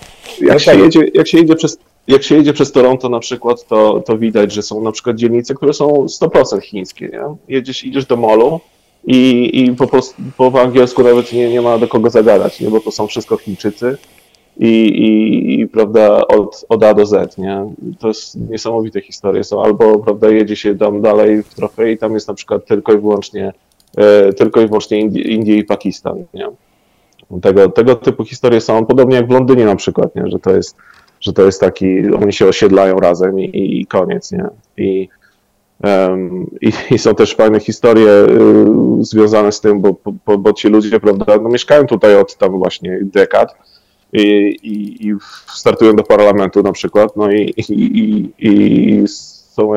[0.41, 4.01] Jak, się jedzie, jak się jedzie przez jak się jedzie przez Toronto na przykład, to,
[4.01, 7.23] to widać, że są na przykład dzielnice, które są 100% chińskie, nie?
[7.49, 8.61] Jedziesz, idziesz do molu
[9.07, 12.71] i, i po, prostu, po angielsku nawet nie, nie ma do kogo zagadać, nie?
[12.71, 13.97] Bo to są wszystko Chińczycy
[14.59, 17.75] i, i, i prawda, od, od A do Z, nie?
[17.99, 22.15] To jest niesamowite historie są, albo prawda, jedzie się tam dalej w trochę i tam
[22.15, 23.53] jest na przykład tylko i wyłącznie
[23.97, 26.49] e, tylko i wyłącznie Indie, i Pakistan, nie?
[27.43, 30.31] Tego, tego typu historie są, podobnie jak w Londynie na przykład, nie?
[30.31, 30.77] że to jest
[31.21, 34.47] że to jest taki, oni się osiedlają razem i, i koniec, nie?
[34.77, 35.09] I,
[35.85, 38.35] um, i, i, są też fajne historie y,
[39.01, 42.99] związane z tym, bo, bo, bo, ci ludzie, prawda, no mieszkają tutaj od tam właśnie
[43.03, 43.55] dekad
[44.13, 44.23] i,
[44.63, 45.15] i, i
[45.47, 49.73] startują do parlamentu na przykład, no i, i, i są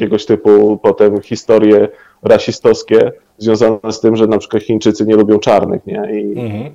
[0.00, 1.88] jakiegoś typu potem historie
[2.22, 6.20] rasistowskie związane z tym, że na przykład Chińczycy nie lubią czarnych, nie?
[6.20, 6.70] I, mhm.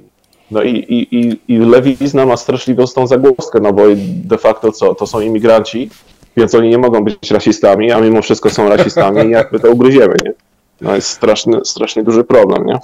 [0.51, 3.83] No i, i, i, i lewizna ma straszliwą tą zagłoskę, no bo
[4.25, 5.89] de facto co, to są imigranci,
[6.37, 10.15] więc oni nie mogą być rasistami, a mimo wszystko są rasistami i jakby to ugryziemy,
[10.25, 10.33] nie?
[10.81, 12.79] No jest straszny, strasznie duży problem, nie?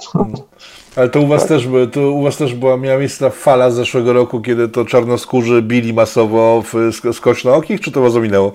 [0.96, 1.48] Ale to u was tak.
[1.48, 5.62] też to u was też była, miała miejsce fala z zeszłego roku, kiedy to czarnoskórzy
[5.62, 8.52] bili masowo w skocznookich, czy to was ominęło?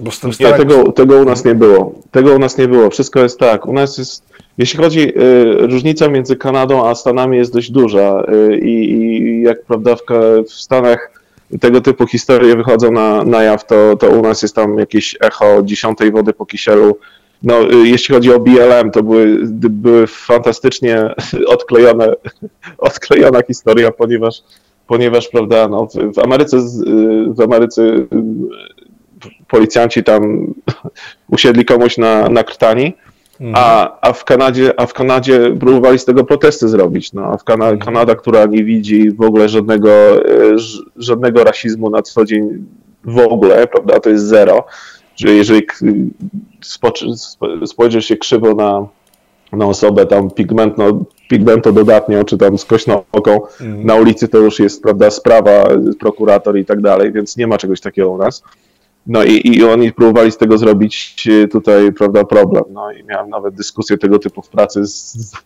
[0.00, 1.94] Bo z tym nie, tego, tego u nas nie było.
[2.10, 2.90] Tego u nas nie było.
[2.90, 3.66] Wszystko jest tak.
[3.66, 8.58] U nas jest jeśli chodzi, y, różnica między Kanadą a Stanami jest dość duża y,
[8.58, 10.00] i, jak prawda w,
[10.48, 11.10] w, Stanach
[11.60, 15.62] tego typu historie wychodzą na, na jaw, to, to u nas jest tam jakieś echo
[15.62, 16.98] dziesiątej wody po kisielu.
[17.42, 19.38] No, y, jeśli chodzi o BLM, to były,
[19.70, 21.14] były fantastycznie
[21.46, 22.14] odklejone,
[22.78, 24.42] odklejona historia, ponieważ,
[24.86, 26.56] ponieważ prawda, no, w, w Ameryce,
[27.28, 27.82] w Ameryce
[29.48, 30.54] policjanci tam
[31.28, 32.92] usiedli komuś na, na krtani,
[33.40, 33.54] Mhm.
[33.56, 37.12] A, a, w Kanadzie, a w Kanadzie próbowali z tego protesty zrobić.
[37.12, 37.80] No, a w Kana mhm.
[37.80, 40.56] Kanada, która nie widzi w ogóle żadnego, e,
[40.96, 42.66] żadnego rasizmu na co dzień
[43.04, 44.64] w ogóle, prawda, to jest zero.
[45.16, 45.66] Że jeżeli
[47.66, 48.86] spojrzysz się krzywo na,
[49.56, 53.86] na osobę tam pigmentno, pigmento dodatnio, czy tam skośnooką mhm.
[53.86, 55.68] na ulicy, to już jest, prawda, sprawa,
[56.00, 58.42] prokurator i tak dalej, więc nie ma czegoś takiego u nas.
[59.06, 62.64] No i, i oni próbowali z tego zrobić e, tutaj, prawda, problem.
[62.70, 65.36] No i miałem nawet dyskusję tego typu w pracy z, z,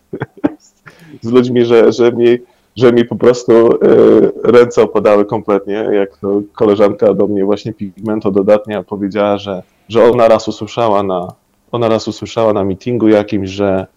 [1.21, 2.37] z ludźmi, że, że, mi,
[2.75, 3.77] że mi po prostu y,
[4.43, 6.09] ręce opadały kompletnie, jak
[6.53, 11.33] koleżanka do mnie właśnie pigmento dodatnia powiedziała, że, że ona raz usłyszała na,
[11.71, 13.87] ona raz usłyszała na meetingu jakimś, że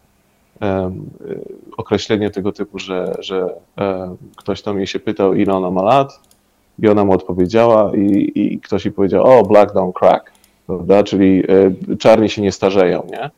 [0.60, 1.10] um,
[1.76, 6.20] określenie tego typu, że, że um, ktoś tam jej się pytał, ile ona ma lat,
[6.78, 10.32] i ona mu odpowiedziała i, i ktoś jej powiedział, o, black don't crack,
[10.66, 11.02] prawda?
[11.02, 11.42] Czyli
[11.90, 13.30] y, czarni się nie starzeją, nie?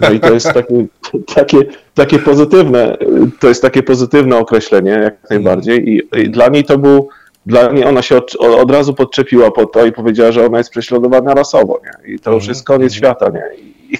[0.00, 0.86] No i to jest takie,
[1.36, 1.58] takie,
[1.94, 2.96] takie pozytywne,
[3.40, 7.08] to jest takie pozytywne określenie, jak najbardziej i, i dla niej to był,
[7.46, 10.70] dla niej ona się od, od, razu podczepiła po to i powiedziała, że ona jest
[10.70, 12.14] prześladowana rasowo, nie?
[12.14, 12.98] I to już jest koniec mhm.
[12.98, 13.62] świata, nie?
[13.62, 13.74] I,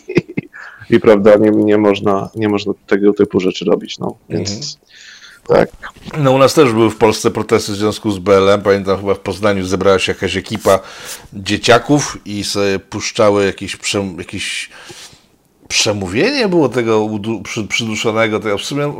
[0.90, 4.50] i, i prawda, nie, nie, można, nie można tego typu rzeczy robić, no, więc...
[4.50, 4.86] Mhm.
[5.48, 5.68] Tak.
[6.18, 8.62] No u nas też były w Polsce protesty w związku z BLM.
[8.62, 10.80] Pamiętam chyba w Poznaniu zebrała się jakaś ekipa
[11.32, 13.78] dzieciaków i sobie puszczały jakieś,
[14.18, 14.70] jakieś
[15.68, 17.08] przemówienie było tego
[17.68, 18.92] przyduszonego, tego w sumie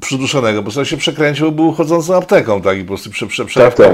[0.00, 3.74] przyduszonego, bo sobie się przekręcił, był chodzącą apteką, tak, i po prostu prze, prze, tak,
[3.74, 3.92] tak.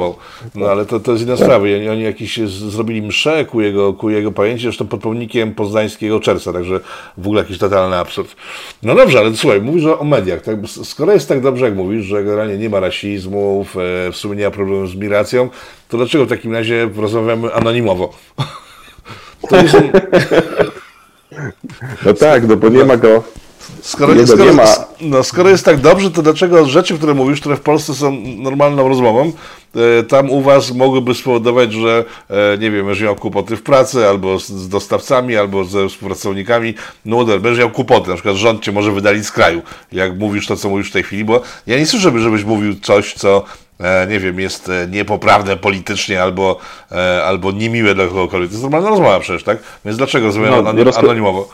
[0.55, 1.45] No ale to, to jest inna tak.
[1.45, 1.65] sprawa.
[1.65, 6.53] Oni, oni jakieś zrobili mszę ku jego, ku jego pamięci, zresztą pod pomnikiem poznańskiego czerwca,
[6.53, 6.81] także
[7.19, 8.37] w ogóle jakiś totalny absurd.
[8.83, 10.57] No dobrze, ale słuchaj, mówisz o mediach, tak?
[10.85, 13.67] Skoro jest tak dobrze, jak mówisz, że generalnie nie ma rasizmu,
[14.13, 15.49] w sumie nie ma problemu z migracją,
[15.89, 18.13] to dlaczego w takim razie rozmawiamy anonimowo?
[19.49, 19.77] To jest...
[22.07, 23.23] No tak, no bo nie ma go,
[23.83, 24.53] skoro, skoro,
[25.01, 28.89] no, skoro jest tak dobrze, to dlaczego rzeczy, które mówisz, które w Polsce są normalną
[28.89, 29.33] rozmową,
[29.77, 34.07] e, tam u Was mogłyby spowodować, że e, nie wiem, będziesz miał kłopoty w pracy,
[34.07, 38.73] albo z, dostawcami, albo ze współpracownikami, no whatever, będziesz miał kłopoty, na przykład rząd Cię
[38.73, 39.63] może wydalić z kraju,
[39.93, 43.15] jak mówisz to, co mówisz w tej chwili, bo ja nie słyszę, żebyś mówił coś,
[43.15, 43.45] co
[44.09, 46.57] nie wiem, jest e, niepoprawne politycznie albo,
[46.93, 48.51] e, albo niemiłe dla kogokolwiek.
[48.51, 49.59] To jest normalna rozmowa przecież, tak?
[49.85, 51.49] Więc dlaczego zrobimy no, anonim, anonimowo?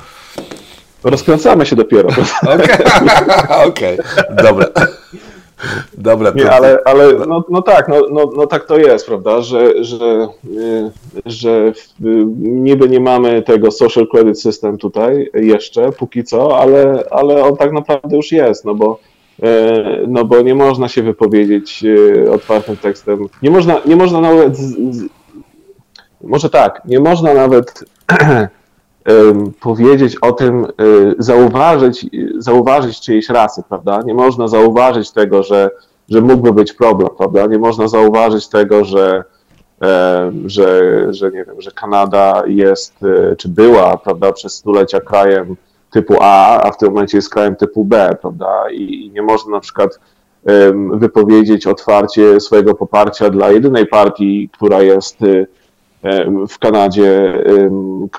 [1.05, 2.09] Rozkręcamy się dopiero.
[3.67, 3.97] Okej, okay.
[4.43, 4.67] dobra.
[5.99, 6.39] Dobra, to...
[6.39, 10.29] Nie, ale, ale no, no tak, no, no, no tak to jest, prawda, że, że,
[11.27, 11.73] że
[12.39, 17.73] niby nie mamy tego social credit system tutaj jeszcze, póki co, ale, ale on tak
[17.73, 19.16] naprawdę już jest, no bo E,
[20.09, 23.29] no bo nie można się wypowiedzieć e, otwartym tekstem.
[23.43, 24.59] Nie można, nie można nawet.
[26.21, 27.85] Może tak, nie można nawet
[29.61, 30.69] powiedzieć o tym, e,
[31.19, 32.07] zauważyć,
[32.39, 34.01] zauważyć czyjejś rasy, prawda?
[34.05, 35.71] Nie można zauważyć tego, że,
[36.09, 37.47] że mógłby być problem, prawda?
[37.47, 39.25] Nie można zauważyć tego, że,
[40.47, 42.95] że, że nie wiem, że Kanada jest,
[43.39, 45.57] czy była, prawda, przez stulecia krajem
[45.91, 48.71] typu A, a w tym momencie jest krajem typu B, prawda?
[48.71, 50.01] I, nie można na przykład
[50.93, 55.47] wypowiedzieć otwarcie swojego poparcia dla jedynej partii, która jest y,
[56.49, 57.43] w Kanadzie,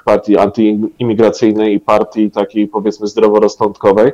[0.06, 4.12] partii antyimigracyjnej i partii takiej powiedzmy zdroworozsądkowej,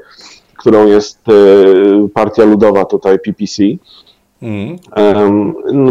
[0.58, 3.64] którą jest y, partia ludowa tutaj PPC.
[4.42, 4.78] Mm.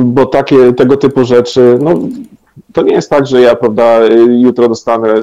[0.05, 1.95] Bo takie tego typu rzeczy, no,
[2.73, 4.05] to nie jest tak, że ja, prawda,
[4.39, 5.15] jutro dostanę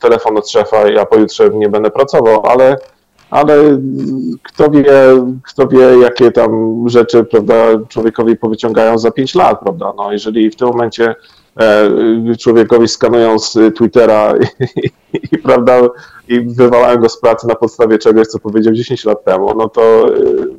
[0.00, 2.76] telefon od szefa, ja pojutrze nie będę pracował, ale,
[3.30, 3.80] ale
[4.42, 4.84] kto wie,
[5.42, 7.54] kto wie, jakie tam rzeczy, prawda,
[7.88, 11.14] człowiekowi powyciągają za pięć lat, prawda, no jeżeli w tym momencie
[11.60, 14.34] e, człowiekowi skanują z Twittera
[14.72, 14.88] i,
[15.32, 15.80] i, prawda,
[16.28, 20.06] i wywalają go z pracy na podstawie czegoś, co powiedział 10 lat temu, no to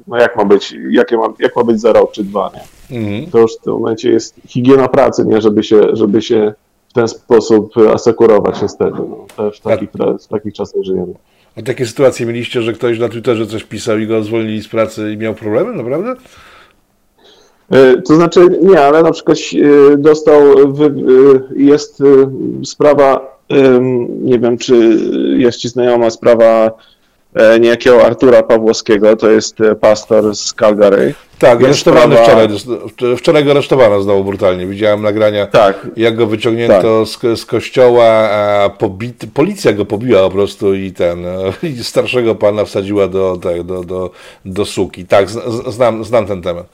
[0.07, 2.97] no jak ma być, jakie ma, jak ma być za rok czy dwa, nie?
[2.97, 3.31] Mhm.
[3.31, 6.53] To już w tym momencie jest higiena pracy, nie, żeby się, żeby się
[6.91, 8.97] w ten sposób asekurować niestety.
[8.97, 9.89] No, też w takich,
[10.21, 11.13] w takich czasach żyjemy.
[11.57, 15.11] A takie sytuacje mieliście, że ktoś na Twitterze coś pisał i go zwolnili z pracy
[15.13, 16.15] i miał problemy, naprawdę?
[17.71, 20.63] E, to znaczy nie, ale na przykład e, dostał, e,
[21.55, 22.03] jest
[22.65, 23.37] sprawa,
[24.09, 24.97] nie wiem czy
[25.37, 26.71] jest Ci znajoma sprawa
[27.59, 31.13] niejakiego Artura Pawłowskiego, to jest e, pastor z Calgary.
[31.39, 32.47] Tak, aresztowany sprawa...
[32.47, 34.67] wczoraj, wczoraj go aresztowano znowu brutalnie.
[34.67, 37.37] Widziałem nagrania, tak, jak go wyciągnięto tak.
[37.37, 42.35] z, z kościoła, a pobit, policja go pobiła po prostu i ten, e, i starszego
[42.35, 44.09] pana wsadziła do, tak, do, do,
[44.45, 45.05] do suki.
[45.05, 45.29] Tak,
[45.67, 46.65] znam, znam ten temat.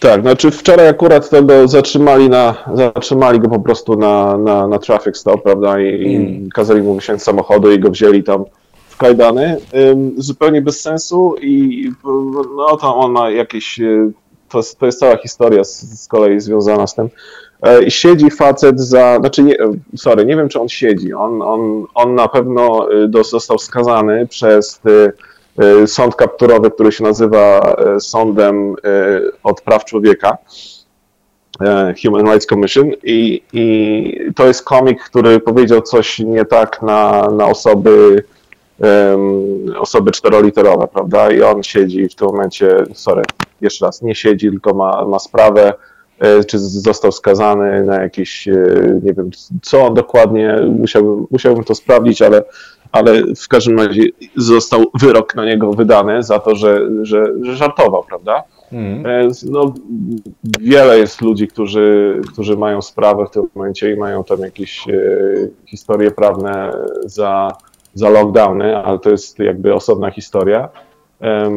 [0.00, 5.16] Tak, znaczy wczoraj akurat tego zatrzymali na, zatrzymali go po prostu na, na, na traffic
[5.16, 6.46] stop, prawda, i, mm.
[6.46, 8.44] i kazali mu wysiąść z samochodu i go wzięli tam
[8.98, 9.56] kajdany,
[10.16, 11.90] zupełnie bez sensu i
[12.56, 14.10] no to on ma jakieś, e,
[14.48, 17.08] to, to jest cała historia z, z kolei związana z tym.
[17.66, 19.56] E, siedzi facet za, znaczy nie,
[19.96, 22.88] sorry, nie wiem czy on siedzi, on, on, on na pewno
[23.20, 24.80] e, został skazany przez
[25.86, 28.76] sąd kapturowy, który się nazywa Sądem
[29.42, 30.38] od Praw Człowieka.
[32.02, 37.46] Human Rights Commission i, i to jest komik, który powiedział coś nie tak na, na
[37.46, 38.24] osoby
[39.78, 41.30] osoby czteroliterowe, prawda?
[41.30, 43.22] I on siedzi w tym momencie, sorry,
[43.60, 45.72] jeszcze raz, nie siedzi, tylko ma, ma sprawę,
[46.18, 48.52] e, czy został skazany na jakieś, e,
[49.02, 49.30] nie wiem,
[49.62, 52.42] co dokładnie, musiałbym, musiałbym to sprawdzić, ale,
[52.92, 54.02] ale w każdym razie
[54.36, 58.42] został wyrok na niego wydany za to, że, że, że żartował, prawda?
[58.72, 59.30] Mm.
[59.50, 59.74] No,
[60.60, 64.84] wiele jest ludzi, którzy, którzy mają sprawę w tym momencie i mają tam jakieś
[65.66, 66.72] historie prawne
[67.04, 67.52] za,
[67.96, 70.68] za lockdowny, ale to jest jakby osobna historia.
[71.22, 71.50] E,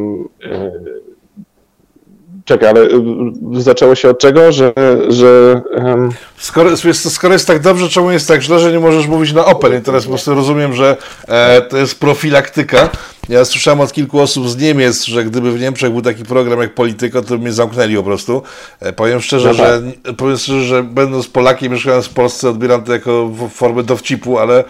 [2.46, 4.74] czekaj, ale y, zaczęło się od czego, że...
[5.10, 6.10] że um...
[6.38, 9.80] skoro, skoro jest tak dobrze, czemu jest tak źle, że nie możesz mówić na Opel?
[9.80, 10.98] I teraz po prostu rozumiem, że
[11.28, 12.90] e, to jest profilaktyka.
[13.30, 16.76] Ja słyszałem od kilku osób z Niemiec, że gdyby w Niemczech był taki program jak
[16.76, 18.42] Polityko, to by mnie zamknęli po prostu.
[18.80, 19.66] E, powiem szczerze, no tak.
[20.06, 24.64] że powiem szczerze, że będąc Polakiem, mieszkając w Polsce, odbieram to jako formę dowcipu, ale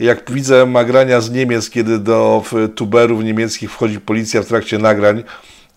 [0.00, 2.42] jak widzę nagrania z Niemiec, kiedy do
[2.74, 5.22] tuberów niemieckich wchodzi policja w trakcie nagrań,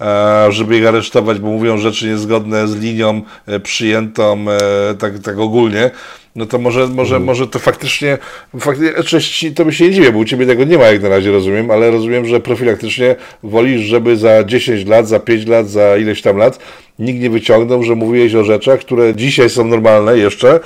[0.02, 5.40] e, żeby ich aresztować, bo mówią rzeczy niezgodne z linią e, przyjętą e, tak, tak
[5.40, 5.92] ogólnie,
[6.36, 7.24] no to może, może, mhm.
[7.24, 8.18] może to faktycznie,
[8.60, 11.32] faktycznie to by się nie dziwię, bo u Ciebie tego nie ma jak na razie,
[11.32, 16.22] rozumiem, ale rozumiem, że profilaktycznie wolisz, żeby za 10 lat, za 5 lat, za ileś
[16.22, 16.60] tam lat
[17.00, 20.60] nikt nie wyciągnął, że mówiłeś o rzeczach, które dzisiaj są normalne jeszcze,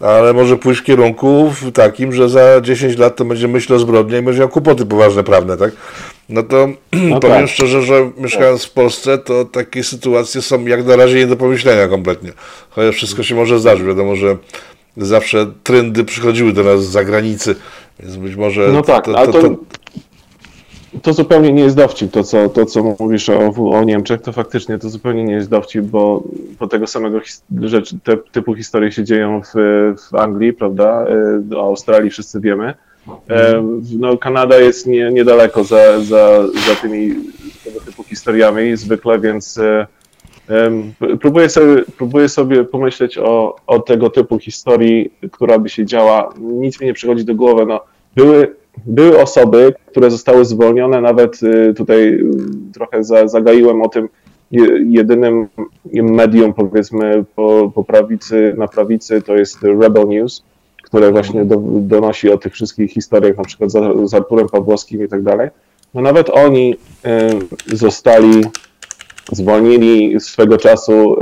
[0.00, 4.18] ale może pójść w kierunku takim, że za 10 lat to będzie myśl o zbrodni
[4.18, 5.72] i będzie miał kłopoty poważne prawne, tak?
[6.28, 6.68] No to
[7.10, 7.48] no powiem tak.
[7.48, 11.88] szczerze, że mieszkając w Polsce, to takie sytuacje są jak na razie nie do pomyślenia
[11.88, 12.32] kompletnie.
[12.70, 13.86] Chociaż wszystko się może zdarzyć.
[13.86, 14.36] Wiadomo, że
[14.96, 17.56] zawsze trendy przychodziły do nas z zagranicy,
[18.00, 18.68] więc być może...
[18.72, 19.56] No tak, to, to, to, to,
[21.02, 24.78] to zupełnie nie jest dowcip, to co, to, co mówisz o, o Niemczech, to faktycznie
[24.78, 26.22] to zupełnie nie jest dowcip, bo,
[26.60, 27.20] bo tego samego
[27.60, 29.52] rzecz, te, typu historie się dzieją w,
[30.10, 31.06] w Anglii, prawda,
[31.52, 32.74] e, o Australii wszyscy wiemy.
[33.30, 33.62] E,
[33.98, 37.14] no, Kanada jest nie, niedaleko za, za, za tymi
[37.64, 39.86] tego typu historiami zwykle, więc e,
[41.20, 46.34] próbuję sobie, próbuję sobie pomyśleć o, o tego typu historii, która by się działa.
[46.38, 47.66] Nic mi nie przychodzi do głowy.
[47.66, 47.80] No,
[48.16, 52.22] były były osoby, które zostały zwolnione, nawet y, tutaj y,
[52.74, 54.08] trochę zagaiłem o tym,
[54.86, 55.48] jedynym
[55.92, 60.42] medium powiedzmy po, po prawicy, na prawicy to jest Rebel News,
[60.82, 65.08] które właśnie do, donosi o tych wszystkich historiach, na przykład z, z Arturem Pawłowskim i
[65.08, 65.48] tak dalej.
[65.94, 66.76] No nawet oni
[67.72, 68.44] y, zostali,
[69.32, 71.16] zwolnili swego czasu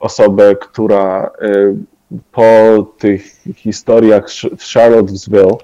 [0.00, 1.30] osobę, która
[2.32, 3.24] po tych
[3.56, 4.26] historiach
[4.58, 5.56] w Charlottesville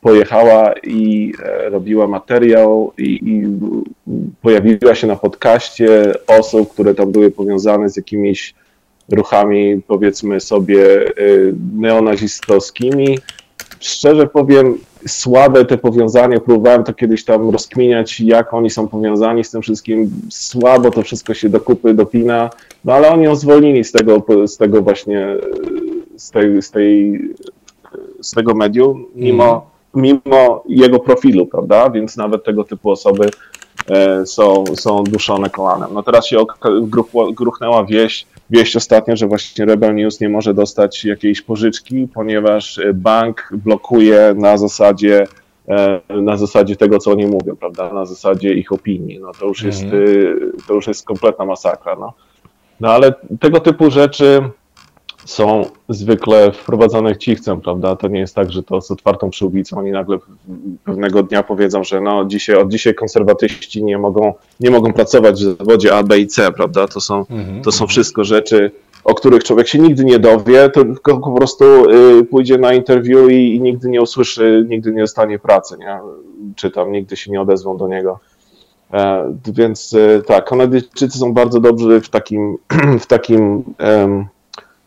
[0.00, 3.46] pojechała i e, robiła materiał i, i,
[4.42, 8.54] pojawiła się na podcaście osób, które tam były powiązane z jakimiś
[9.08, 11.10] ruchami, powiedzmy sobie, e,
[11.74, 13.18] neonazistowskimi.
[13.80, 19.50] Szczerze powiem, słabe te powiązania, próbowałem to kiedyś tam rozkminiać, jak oni są powiązani z
[19.50, 22.50] tym wszystkim, słabo to wszystko się do kupy dopina,
[22.84, 25.36] no ale oni ją zwolnili z tego, z tego właśnie,
[26.16, 27.20] z, tej, z, tej,
[28.20, 33.30] z tego medium, mimo, mimo jego profilu, prawda, więc nawet tego typu osoby
[33.88, 35.90] e, są, są duszone kolanem.
[35.92, 36.44] No teraz się
[37.32, 43.48] gruchnęła wieść, wieść ostatnio, że właśnie Rebel News nie może dostać jakiejś pożyczki, ponieważ bank
[43.52, 45.26] blokuje na zasadzie
[45.68, 49.18] e, na zasadzie tego, co oni mówią, prawda, na zasadzie ich opinii.
[49.20, 50.52] No to już jest, mm.
[50.68, 51.96] to już jest kompletna masakra.
[52.00, 52.12] No.
[52.80, 54.42] No ale tego typu rzeczy
[55.24, 57.96] są zwykle wprowadzane cichcem, prawda?
[57.96, 60.18] To nie jest tak, że to z otwartą przyłbicą oni nagle
[60.84, 65.58] pewnego dnia powiedzą, że no dzisiaj, od dzisiaj konserwatyści nie mogą, nie mogą pracować w
[65.58, 66.88] zawodzie A, B i C, prawda?
[66.88, 67.62] To są, mhm.
[67.62, 68.70] to są wszystko rzeczy,
[69.04, 71.64] o których człowiek się nigdy nie dowie, tylko po prostu
[72.20, 75.98] y, pójdzie na interview i, i, nigdy nie usłyszy, nigdy nie dostanie pracy, nie?
[76.56, 78.20] czy tam nigdy się nie odezwą do niego.
[78.94, 82.56] E, więc y, tak, Kanadyjczycy są bardzo dobrzy w takim,
[83.00, 83.64] w takim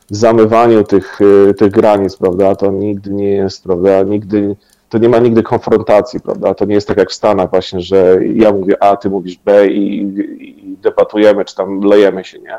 [0.09, 4.55] zamywaniu tych, y, tych granic, prawda, to nigdy nie jest, prawda, nigdy,
[4.89, 8.19] to nie ma nigdy konfrontacji, prawda, to nie jest tak jak w Stanach właśnie, że
[8.33, 10.01] ja mówię A, ty mówisz B i,
[10.39, 12.57] i debatujemy, czy tam lejemy się, nie?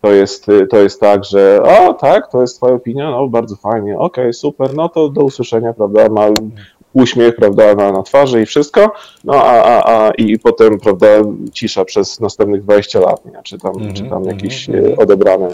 [0.00, 3.98] To jest, to jest tak, że o tak, to jest twoja opinia, no bardzo fajnie,
[3.98, 6.08] okej, okay, super, no to do usłyszenia, prawda,
[6.92, 8.92] uśmiech, prawda, na, na twarzy i wszystko,
[9.24, 11.06] no a, a, a i potem, prawda,
[11.52, 13.42] cisza przez następnych 20 lat, nie?
[13.42, 15.02] czy tam, mm -hmm, czy tam mhm, jakieś mm -hmm.
[15.02, 15.48] odebrane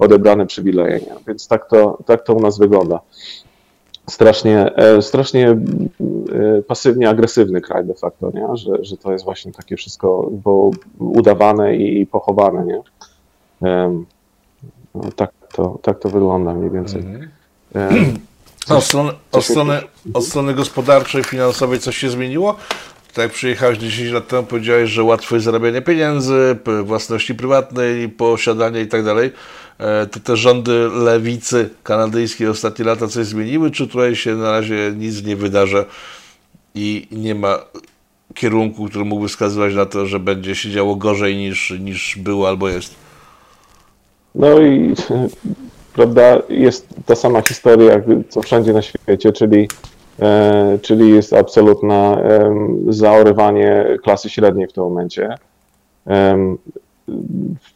[0.00, 1.00] odebrane przywileje.
[1.00, 1.14] Nie?
[1.26, 3.00] Więc tak to, tak to u nas wygląda.
[4.10, 5.56] Strasznie, e, strasznie e,
[6.62, 8.56] pasywnie agresywny kraj de facto, nie?
[8.56, 12.64] Że, że to jest właśnie takie wszystko bo udawane i pochowane.
[12.64, 12.82] Nie?
[14.94, 17.02] No, tak, to, tak to wygląda mniej więcej.
[18.70, 18.78] Mhm.
[18.78, 19.80] Od strony, od, strony,
[20.14, 22.56] od strony gospodarczej, finansowej coś się zmieniło?
[23.14, 28.80] Tak jak przyjechałeś 10 lat temu, powiedziałeś, że łatwo jest zarabianie pieniędzy, własności prywatnej, posiadanie
[28.80, 29.32] i tak dalej.
[29.78, 34.92] E, to te rządy lewicy kanadyjskiej ostatnie lata coś zmieniły, czy tutaj się na razie
[34.96, 35.84] nic nie wydarza
[36.74, 37.58] i nie ma
[38.34, 42.68] kierunku, który mógłby wskazywać na to, że będzie się działo gorzej niż, niż było albo
[42.68, 42.94] jest?
[44.34, 44.94] No i
[45.92, 49.68] prawda, jest ta sama historia, co wszędzie na świecie, czyli,
[50.20, 52.54] e, czyli jest absolutne e,
[52.88, 55.34] zaorywanie klasy średniej w tym momencie.
[56.06, 56.56] E,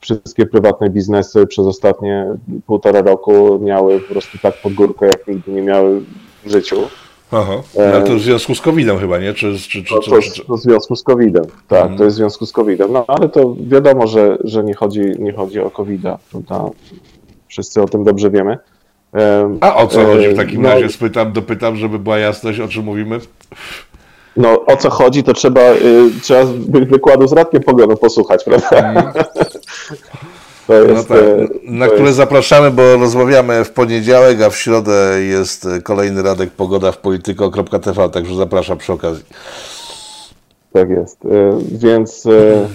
[0.01, 2.27] wszystkie prywatne biznesy przez ostatnie
[2.67, 6.01] półtora roku miały po prostu tak pod górkę, jak nigdy nie miały
[6.45, 6.77] w życiu.
[7.33, 9.35] Aha, ale to w związku z COVID-em chyba, nie?
[9.35, 11.99] Czy, czy, czy, to, to, to w związku z COVID-em, tak, hmm.
[11.99, 12.93] to jest w związku z COVID-em.
[12.93, 16.71] No ale to wiadomo, że, że nie, chodzi, nie chodzi o COVID-a, prawda?
[17.55, 18.59] Wszyscy o tym dobrze wiemy.
[19.61, 20.89] A o co chodzi w takim no, razie?
[20.89, 23.19] Spytam, dopytam, żeby była jasność, o czym mówimy.
[24.37, 28.71] No o co chodzi, to trzeba, y, trzeba wykładu z Radkiem Pogodą posłuchać, prawda?
[30.69, 30.89] Mm.
[30.89, 32.17] Jest, no tak, y, na które jest...
[32.17, 38.37] zapraszamy, bo rozmawiamy w poniedziałek, a w środę jest kolejny Radek Pogoda w polityko.tv, także
[38.37, 39.25] zapraszam przy okazji.
[40.73, 41.25] Tak jest.
[41.25, 41.29] Y,
[41.71, 42.69] więc e,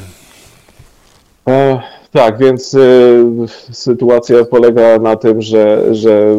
[2.11, 3.25] tak, więc y,
[3.71, 6.37] sytuacja polega na tym, że, że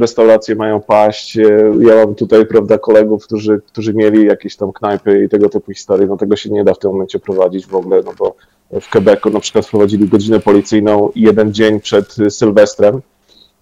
[0.00, 1.36] restauracje mają paść.
[1.36, 5.72] Y, ja mam tutaj, prawda, kolegów, którzy, którzy mieli jakieś tam knajpy i tego typu
[5.72, 6.06] historie.
[6.06, 8.34] No tego się nie da w tym momencie prowadzić w ogóle, no bo
[8.80, 13.00] w Quebecu na przykład wprowadzili godzinę policyjną jeden dzień przed Sylwestrem,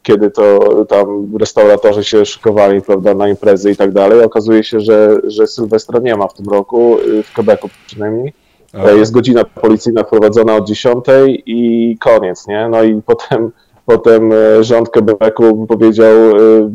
[0.03, 4.23] kiedy to tam restauratorzy się szykowali, prawda, na imprezy i tak dalej.
[4.23, 8.33] Okazuje się, że, że Sylwestra nie ma w tym roku, y, w Quebecu przynajmniej
[8.75, 8.91] Aha.
[8.91, 11.05] Jest godzina policyjna wprowadzona od 10
[11.47, 12.69] i koniec, nie?
[12.69, 13.51] No i potem,
[13.87, 16.71] potem e, rząd Quebecu powiedział e,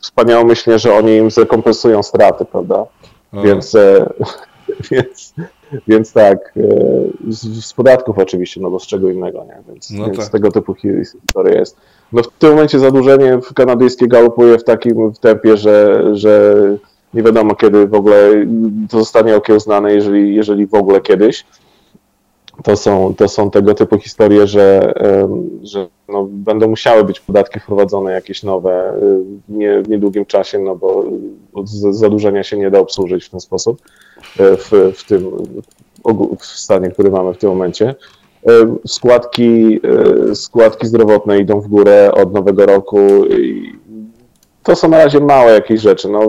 [0.00, 2.86] wspaniałomyślnie, że oni im zrekompensują straty, prawda?
[3.32, 4.12] Więc, e,
[4.90, 5.34] więc,
[5.88, 6.54] więc tak,
[7.28, 9.62] z, z, podatków oczywiście, no bo z czego innego, nie?
[9.68, 10.28] Więc, no więc tak.
[10.28, 11.76] tego typu historia jest.
[12.12, 16.54] No w tym momencie zadłużenie kanadyjskie galopuje w takim tempie, że, że
[17.14, 18.46] nie wiadomo kiedy w ogóle
[18.90, 21.44] to zostanie okiełznane, jeżeli, jeżeli w ogóle kiedyś.
[22.64, 24.94] To są, to są tego typu historie, że,
[25.62, 28.94] że no, będą musiały być podatki wprowadzone jakieś nowe
[29.48, 31.04] nie, w niedługim czasie, no bo
[31.90, 33.82] zadłużenia się nie da obsłużyć w ten sposób
[34.38, 35.30] e, w, w tym
[36.38, 37.94] w stanie, który mamy w tym momencie.
[38.86, 39.80] Składki,
[40.30, 43.72] e, składki zdrowotne idą w górę od nowego roku i
[44.64, 46.08] to są na razie małe jakieś rzeczy.
[46.08, 46.20] No,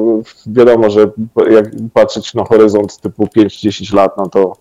[0.48, 1.12] wiadomo, że
[1.52, 4.54] jak patrzeć na horyzont typu 5-10 lat, no to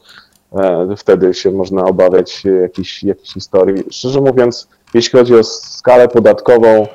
[0.52, 3.84] e, wtedy się można obawiać jakichś, jakichś historii.
[3.90, 6.86] Szczerze mówiąc, jeśli chodzi o skalę podatkową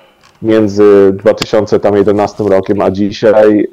[0.41, 3.67] między 2011 rokiem a dzisiaj, e,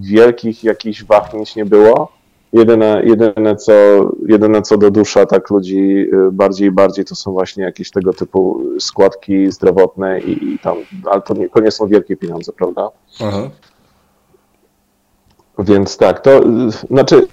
[0.00, 2.21] wielkich jakichś wahnięć nie było.
[2.52, 3.72] Jedyne, jedyne, co,
[4.28, 8.12] jedyne co do dusza tak ludzi y, bardziej i bardziej to są właśnie jakieś tego
[8.12, 10.76] typu składki zdrowotne i, i tam,
[11.10, 12.88] ale to nie, to nie są wielkie pieniądze, prawda?
[13.20, 13.50] Aha.
[15.58, 16.40] Więc tak, to
[16.90, 17.26] znaczy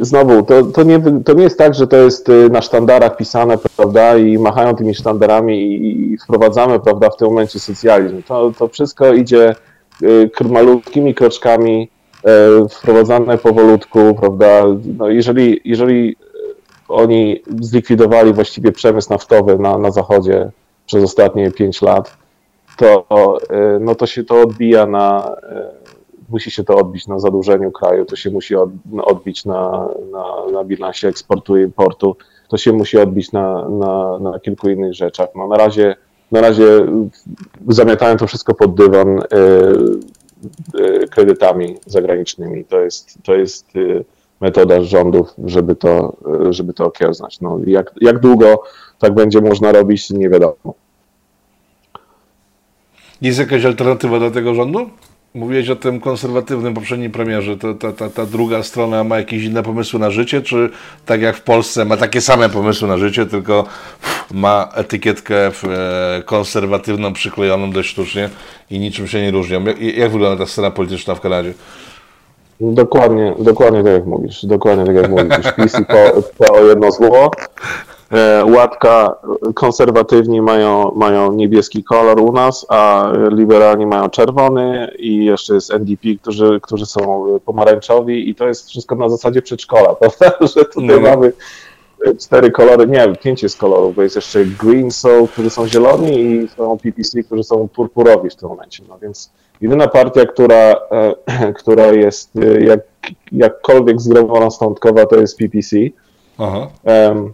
[0.00, 3.58] znowu, to, to, nie, to nie jest tak, że to jest y, na sztandarach pisane,
[3.76, 8.22] prawda, i machają tymi sztandarami i, i wprowadzamy, prawda, w tym momencie socjalizm.
[8.22, 9.54] To, to wszystko idzie
[10.02, 11.90] y, malutkimi kroczkami,
[12.70, 14.64] wprowadzane powolutku, prawda?
[14.98, 16.16] No jeżeli, jeżeli
[16.88, 20.50] oni zlikwidowali właściwie przemysł naftowy na, na zachodzie
[20.86, 22.16] przez ostatnie 5 lat,
[22.76, 23.06] to,
[23.50, 25.70] e, no to się to odbija na, e,
[26.28, 28.54] musi się to odbić na zadłużeniu kraju, to się musi
[29.02, 32.16] odbić na, na, na bilansie eksportu i importu,
[32.48, 35.28] to się musi odbić na, na, na kilku innych rzeczach.
[35.34, 35.96] No na razie
[36.32, 36.86] na razie
[37.68, 39.22] zamiatają to wszystko pod dywan.
[40.74, 42.64] Y, kredytami zagranicznymi.
[42.64, 44.04] To jest, to jest y,
[44.40, 46.16] metoda rządów, żeby to,
[46.48, 47.40] y, żeby to okiełznać.
[47.40, 48.62] No, jak, jak długo
[48.98, 50.74] tak będzie można robić, nie wiadomo.
[53.22, 54.90] Jest jakaś alternatywa dla tego rządu?
[55.34, 57.56] Mówiłeś o tym konserwatywnym poprzednim premierze.
[57.56, 60.70] To, ta, ta, ta druga strona ma jakieś inne pomysły na życie, czy
[61.06, 63.64] tak jak w Polsce ma takie same pomysły na życie, tylko
[64.34, 65.52] ma etykietkę e,
[66.24, 68.30] konserwatywną przyklejoną dość sztucznie
[68.70, 69.64] i niczym się nie różnią.
[69.64, 71.52] Jak, jak wygląda ta scena polityczna w Kanadzie?
[72.60, 74.46] Dokładnie, dokładnie tak jak mówisz.
[74.46, 75.52] Dokładnie tak jak mówisz.
[75.56, 77.30] PiS i po, po jedno zło.
[78.12, 79.16] E, łatka,
[79.54, 86.08] konserwatywni mają, mają niebieski kolor u nas, a liberalni mają czerwony i jeszcze jest NDP,
[86.22, 90.32] którzy, którzy są pomarańczowi i to jest wszystko na zasadzie przedszkola, prawda?
[90.40, 91.00] Że tutaj no.
[91.00, 91.32] mamy
[92.18, 96.48] cztery kolory, nie, pięć jest kolorów, bo jest jeszcze green są, którzy są zieloni i
[96.48, 101.86] są PPC, którzy są purpurowi w tym momencie, no więc jedyna partia, która, e, która
[101.86, 102.80] jest e, jak,
[103.32, 105.76] jakkolwiek zgromadzona stądkowa, to jest PPC.
[106.38, 106.68] Aha.
[106.84, 107.32] Um,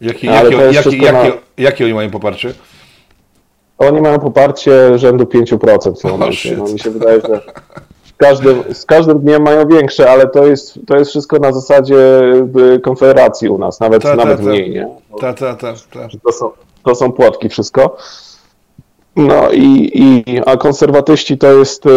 [0.00, 1.24] Jakie, jakie, jakie, jakie, na...
[1.58, 2.54] jakie oni mają poparcie?
[3.78, 6.56] Oni mają poparcie rzędu 5% w momencie.
[6.56, 7.40] No, mi się wydaje, że
[8.04, 11.96] z każdym, z każdym dniem mają większe, ale to jest, to jest wszystko na zasadzie
[12.82, 14.88] konfederacji u nas, nawet, ta, nawet ta, mniej, nie?
[15.20, 16.08] Ta, ta, ta, ta.
[16.24, 16.50] To, są,
[16.84, 17.96] to są płotki wszystko.
[19.16, 21.90] No i, i a konserwatyści to jest y,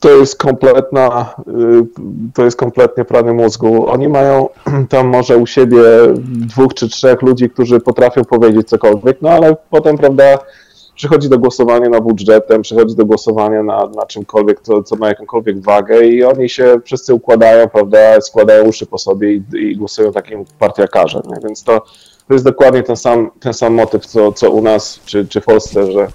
[0.00, 3.90] to jest kompletna, y, to jest kompletnie prany mózgu.
[3.90, 4.48] Oni mają
[4.88, 5.82] tam może u siebie
[6.24, 10.38] dwóch czy trzech ludzi, którzy potrafią powiedzieć cokolwiek, no ale potem, prawda,
[10.94, 15.60] przychodzi do głosowania nad budżetem, przychodzi do głosowania na, na czymkolwiek, co, co ma jakąkolwiek
[15.60, 20.44] wagę i oni się wszyscy układają, prawda, składają uszy po sobie i, i głosują takim
[20.58, 21.36] partiakarzem, nie?
[21.44, 21.80] więc to,
[22.28, 25.44] to jest dokładnie ten sam, ten sam motyw, co, co u nas, czy, czy w
[25.44, 26.08] Polsce, że,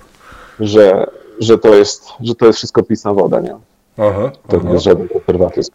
[0.59, 1.07] że
[1.39, 3.55] że to jest, że to jest wszystko pisna woda, nie?
[3.97, 4.67] Aha, to aha.
[4.67, 5.71] nie jest żaden konserwatyzm.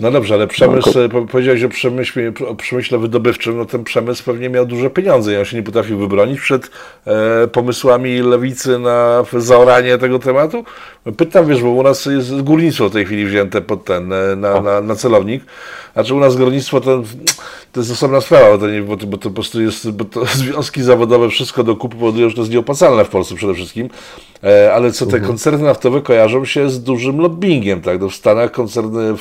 [0.00, 4.50] No dobrze, ale przemysł, no, powiedziałeś o przemyśle, o przemyśle wydobywczym, no ten przemysł pewnie
[4.50, 6.70] miał duże pieniądze i on się nie potrafił wybronić przed
[7.06, 10.64] e, pomysłami lewicy na zaoranie tego tematu.
[11.16, 14.60] Pytam, wiesz, bo u nas jest górnictwo w tej chwili wzięte pod ten, e, na,
[14.60, 15.44] na, na celownik,
[15.94, 17.02] a czy u nas górnictwo to,
[17.72, 20.04] to jest osobna sprawa, bo to, nie, bo to, bo to po prostu jest, bo
[20.04, 23.88] to związki zawodowe, wszystko do kupy powodują, że to jest nieopłacalne w Polsce przede wszystkim,
[24.44, 25.26] e, ale co te mhm.
[25.26, 29.14] koncerny naftowe kojarzą się z dużym lobbyingiem, tak, no w Stanach koncerny,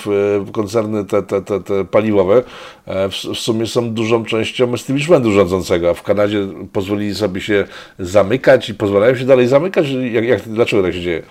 [0.52, 2.44] koncerny te, te, te, te paliwowe
[2.86, 7.66] e, w, w sumie są dużą częścią establishmentu rządzącego, a w Kanadzie pozwolili sobie się
[8.00, 11.24] zamykać i pozwalają się dalej zamykać, jak, jak, dlaczego tak się dzieje?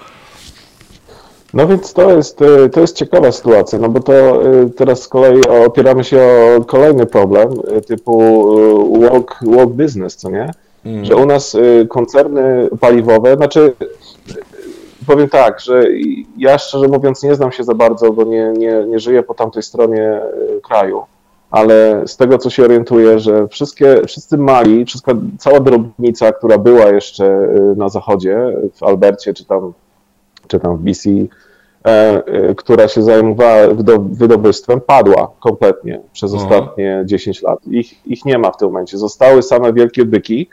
[1.54, 5.08] No więc to jest, e, to jest ciekawa sytuacja, no bo to e, teraz z
[5.08, 6.20] kolei opieramy się
[6.58, 7.48] o kolejny problem
[7.86, 8.18] typu
[9.00, 10.50] walk, walk business, co nie?
[10.84, 11.04] Mm.
[11.04, 11.56] Że u nas
[11.88, 13.74] koncerny paliwowe, znaczy
[15.06, 15.84] powiem tak, że
[16.36, 19.62] ja szczerze mówiąc nie znam się za bardzo, bo nie, nie, nie żyję po tamtej
[19.62, 20.20] stronie
[20.62, 21.02] kraju,
[21.50, 26.86] ale z tego co się orientuję, że wszystkie, wszyscy mali, wszystka, cała drobnica, która była
[26.86, 28.38] jeszcze na zachodzie,
[28.74, 29.72] w Albercie czy tam
[30.52, 31.26] czy tam w BC, e,
[31.86, 36.52] e, która się zajmowała wydobywstwem, padła kompletnie przez mhm.
[36.52, 37.58] ostatnie 10 lat.
[37.70, 38.98] Ich, ich nie ma w tym momencie.
[38.98, 40.48] Zostały same wielkie byki,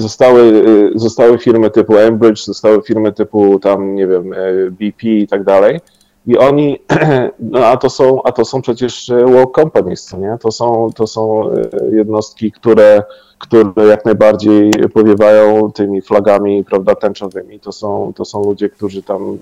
[0.00, 0.64] zostały,
[0.94, 4.34] e, zostały firmy typu Enbridge, zostały firmy typu tam, nie wiem,
[4.70, 5.80] BP i tak dalej.
[6.26, 6.78] I oni,
[7.52, 10.36] no a to są, a to są przecież world companies, co nie?
[10.40, 11.50] To są, to są
[11.92, 13.02] jednostki, które
[13.42, 17.60] które jak najbardziej powiewają tymi flagami prawda, tęczowymi.
[17.60, 19.38] To są, to są ludzie, którzy tam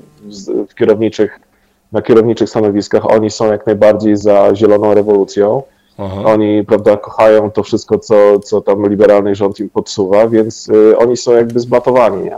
[0.68, 1.40] w kierowniczych,
[1.92, 5.62] na kierowniczych stanowiskach, oni są jak najbardziej za zieloną rewolucją.
[6.01, 6.22] Aha.
[6.24, 11.16] Oni prawda, kochają to wszystko, co, co tam liberalny rząd im podsuwa, więc y, oni
[11.16, 12.24] są jakby zbatowani.
[12.24, 12.36] Nie?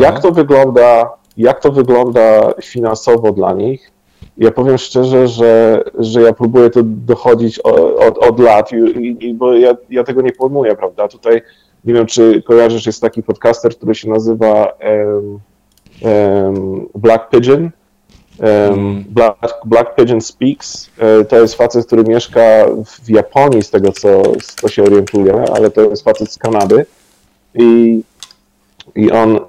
[0.00, 3.92] Jak to wygląda, jak to wygląda finansowo dla nich?
[4.38, 9.52] ja powiem szczerze, że, że ja próbuję to dochodzić od, od lat, i, i, bo
[9.52, 11.08] ja, ja tego nie pojmuję, prawda?
[11.08, 11.42] Tutaj
[11.84, 15.40] nie wiem, czy kojarzysz, jest taki podcaster, który się nazywa um,
[16.02, 17.70] um, Black Pigeon.
[19.08, 20.90] Black, Black Pigeon Speaks.
[20.98, 22.40] E, to jest facet, który mieszka
[22.86, 26.86] w Japonii, z tego co, co się orientuje, ale to jest facet z Kanady.
[27.54, 28.00] I
[28.96, 29.40] i on, e,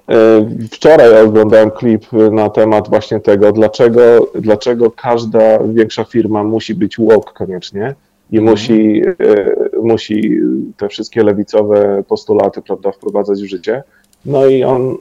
[0.71, 7.33] wczoraj oglądałem klip na temat właśnie tego, dlaczego, dlaczego każda większa firma musi być woke
[7.33, 7.95] koniecznie
[8.31, 8.49] i mm.
[8.49, 10.39] musi, e, musi
[10.77, 13.83] te wszystkie lewicowe postulaty prawda, wprowadzać w życie.
[14.25, 14.97] No i on,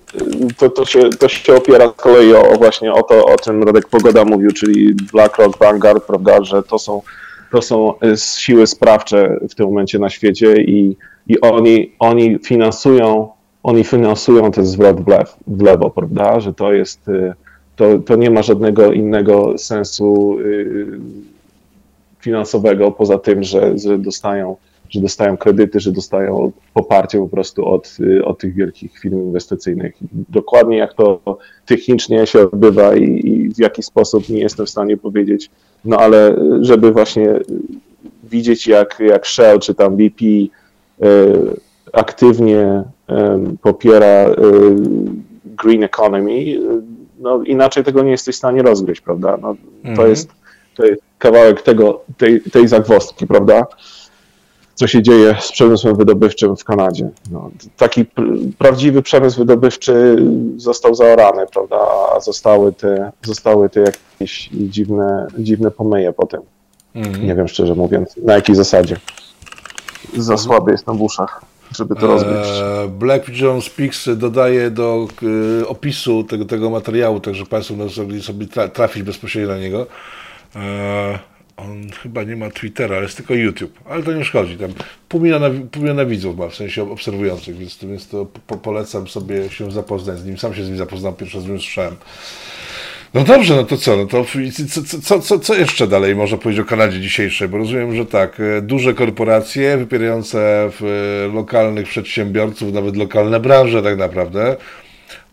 [0.59, 3.89] to, to, się, to się opiera z kolei o, właśnie o to, o czym Radek
[3.89, 7.03] Pogoda mówił, czyli BlackRock, Vanguard, prawda, że to są,
[7.53, 10.97] to są siły sprawcze w tym momencie na świecie i,
[11.27, 13.29] i oni, oni finansują
[13.63, 16.41] oni finansują ten zwrot w, lew, w lewo, prawda?
[16.41, 17.35] Że to jest, y,
[17.77, 20.87] to, to nie ma żadnego innego sensu y,
[22.21, 24.57] finansowego poza tym, że, że dostają
[24.91, 29.95] że dostają kredyty, że dostają poparcie po prostu od, y, od tych wielkich firm inwestycyjnych.
[30.29, 31.21] Dokładnie jak to
[31.67, 35.51] technicznie się odbywa i, i, w jaki sposób nie jestem w stanie powiedzieć,
[35.85, 37.41] no ale żeby właśnie
[38.25, 40.25] widzieć jak, jak Shell czy tam BP
[41.93, 42.85] aktywnie
[43.63, 44.35] popiera y,
[45.45, 46.45] green economy,
[47.21, 49.39] no inaczej tego nie jesteś w stanie rozgryźć, prawda?
[49.43, 50.11] No, to, mhm.
[50.11, 50.31] jest,
[50.77, 53.67] to jest kawałek tego, tej, tej zagwozdki, prawda?
[54.79, 57.09] Co się dzieje z przemysłem wydobywczym w Kanadzie.
[57.31, 58.05] No, taki
[58.59, 60.17] prawdziwy przemysł wydobywczy
[60.57, 61.77] został zaorany, prawda?
[62.17, 66.41] A zostały te, zostały te jakieś dziwne, dziwne pomyje potem.
[66.95, 67.27] Mhm.
[67.27, 68.97] Nie wiem szczerze mówiąc, na jakiej zasadzie.
[70.17, 71.43] Za słaby jestem w uszach
[71.77, 72.49] żeby to rozbić.
[72.63, 75.09] E, Black Pigeon Speaks dodaje do
[75.63, 79.87] e, opisu tego, tego materiału, także Państwo mogli sobie trafić bezpośrednio na niego.
[81.59, 84.57] On chyba nie ma Twittera, jest tylko YouTube, ale to nie szkodzi.
[84.57, 84.71] Tam
[85.09, 89.51] pół miliona, pół miliona widzów ma, w sensie obserwujących, więc, więc to po, polecam sobie
[89.51, 90.39] się zapoznać z nim.
[90.39, 91.97] Sam się z nim zapoznałem, pierwszy raz z nim słyszałem.
[93.15, 93.97] No dobrze, no to co?
[93.97, 94.25] No to
[94.69, 97.49] co, co, co, co jeszcze dalej można powiedzieć o Kanadzie dzisiejszej?
[97.49, 103.83] Bo rozumiem, że tak, e, duże korporacje wypierające w e, lokalnych przedsiębiorców, nawet lokalne branże
[103.83, 104.57] tak naprawdę,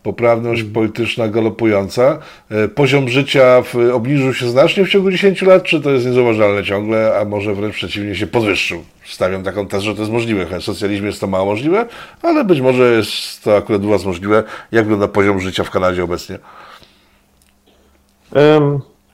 [0.06, 0.72] poprawność mm.
[0.72, 2.18] polityczna galopująca.
[2.50, 6.64] E, poziom życia w, obniżył się znacznie w ciągu 10 lat, czy to jest niezauważalne
[6.64, 8.82] ciągle, a może wręcz przeciwnie się podwyższył?
[9.04, 10.60] Stawiam taką tezę, że to jest możliwe.
[10.60, 11.86] W socjalizmie jest to mało możliwe,
[12.22, 14.44] ale być może jest to akurat u Was możliwe.
[14.72, 16.38] Jak wygląda poziom życia w Kanadzie obecnie?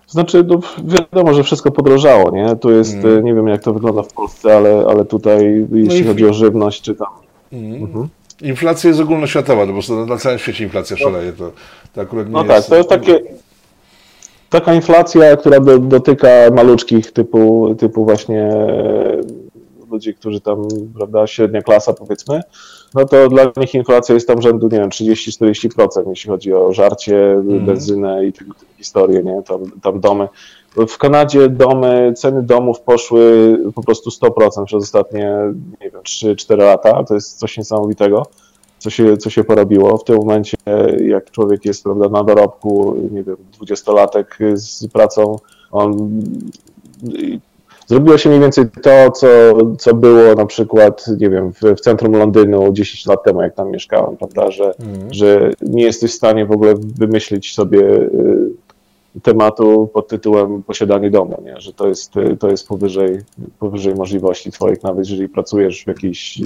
[0.06, 2.56] Znaczy, no, wiadomo, że wszystko podrożało, nie?
[2.56, 3.24] Tu jest, mm.
[3.24, 6.82] nie wiem jak to wygląda w Polsce, ale, ale tutaj, jeśli no chodzi o żywność,
[6.82, 7.08] czy tam.
[7.52, 7.82] Mm.
[7.82, 8.08] Mhm.
[8.42, 11.32] Inflacja jest ogólnoświatowa, no bo na całym świecie inflacja szaleje.
[11.32, 11.52] To,
[11.94, 12.68] to akurat nie no tak, jest...
[12.68, 13.20] tak, to jest takie.
[14.50, 19.20] taka inflacja, która do, dotyka maluczkich typu, typu właśnie e,
[19.90, 22.40] ludzi, którzy tam, prawda, średnia klasa powiedzmy,
[22.94, 27.32] no to dla nich inflacja jest tam rzędu, nie wiem, 30-40%, jeśli chodzi o żarcie,
[27.32, 27.66] mm.
[27.66, 30.28] benzynę i tego typu historie, nie, tam, tam domy.
[30.88, 35.36] W Kanadzie domy, ceny domów poszły po prostu 100% przez ostatnie,
[35.80, 38.22] nie wiem, 3-4 lata, to jest coś niesamowitego
[38.82, 39.98] co się, co się porobiło.
[39.98, 40.56] W tym momencie,
[41.06, 45.36] jak człowiek jest prawda, na dorobku, nie wiem, dwudziestolatek z pracą,
[45.72, 46.10] on
[47.86, 49.26] zrobiło się mniej więcej to, co,
[49.78, 53.70] co było na przykład, nie wiem, w, w centrum Londynu 10 lat temu, jak tam
[53.70, 55.14] mieszkałem, prawda, że, mm.
[55.14, 58.50] że nie jesteś w stanie w ogóle wymyślić sobie y,
[59.22, 61.60] tematu pod tytułem posiadanie domu, nie?
[61.60, 63.18] że to jest, to jest powyżej,
[63.58, 66.40] powyżej możliwości twoich, nawet jeżeli pracujesz w jakiejś,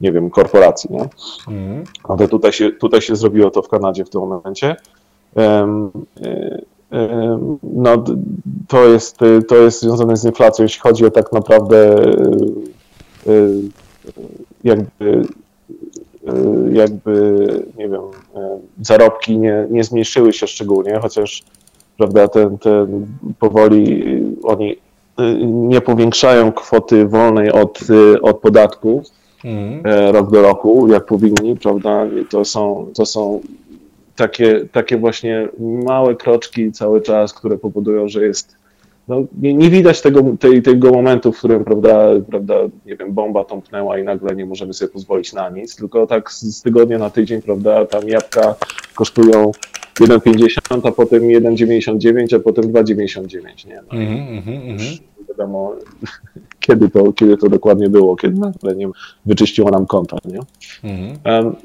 [0.00, 0.90] nie wiem, korporacji.
[0.92, 1.08] Nie?
[1.48, 1.84] Mm.
[2.04, 4.76] Ale tutaj się, tutaj się zrobiło to w Kanadzie w tym momencie.
[5.34, 5.90] Um,
[6.90, 8.04] um, no,
[8.68, 11.96] to, jest, to jest związane z inflacją, jeśli chodzi o tak naprawdę
[14.64, 15.24] jakby
[16.72, 17.46] jakby,
[17.78, 18.02] nie wiem,
[18.80, 21.42] zarobki nie, nie zmniejszyły się szczególnie, chociaż
[22.00, 23.06] prawda, ten, ten
[23.38, 24.04] powoli
[24.42, 24.76] oni y,
[25.46, 29.02] nie powiększają kwoty wolnej od, y, od podatku
[29.44, 29.82] mm.
[30.12, 33.40] rok do roku, jak powinni, prawda, to są, to są
[34.16, 35.48] takie, takie właśnie
[35.84, 38.56] małe kroczki cały czas, które powodują, że jest
[39.10, 42.54] no, nie, nie, widać tego, tej, tego momentu, w którym, prawda, prawda,
[42.86, 46.42] nie wiem, bomba tąpnęła i nagle nie możemy sobie pozwolić na nic, tylko tak z,
[46.42, 48.54] z tygodnia na tydzień, prawda, tam jabłka
[48.94, 49.52] kosztują
[50.00, 53.80] 1,50, a potem 1,99, a potem 2,99, nie?
[53.92, 54.98] No, mm -hmm,
[55.28, 55.74] wiadomo,
[56.60, 58.88] kiedy to, kiedy to dokładnie było, kiedy nagle nie
[59.26, 60.40] wyczyściło nam konta, nie?
[60.90, 61.44] Mm -hmm.
[61.44, 61.56] um,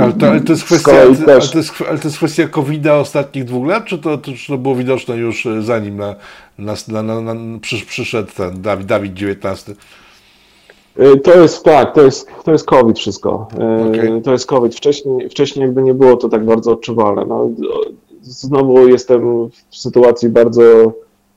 [0.00, 3.44] ale to, ale to, jest kwestia, ale to, jest, ale to jest kwestia covid ostatnich
[3.44, 6.14] dwóch lat, czy to, czy to było widoczne już e, zanim na,
[6.58, 7.34] na, na, na,
[7.86, 9.76] przyszedł ten Dawid, Dawid XIX?
[11.00, 13.48] Y, to jest tak, to jest, to jest COVID wszystko.
[13.52, 14.20] Y, okay.
[14.22, 14.74] To jest COVID.
[14.74, 17.24] Wcześniej, wcześniej jakby nie było to tak bardzo odczuwalne.
[17.28, 17.50] No,
[18.22, 20.92] znowu jestem w sytuacji bardzo,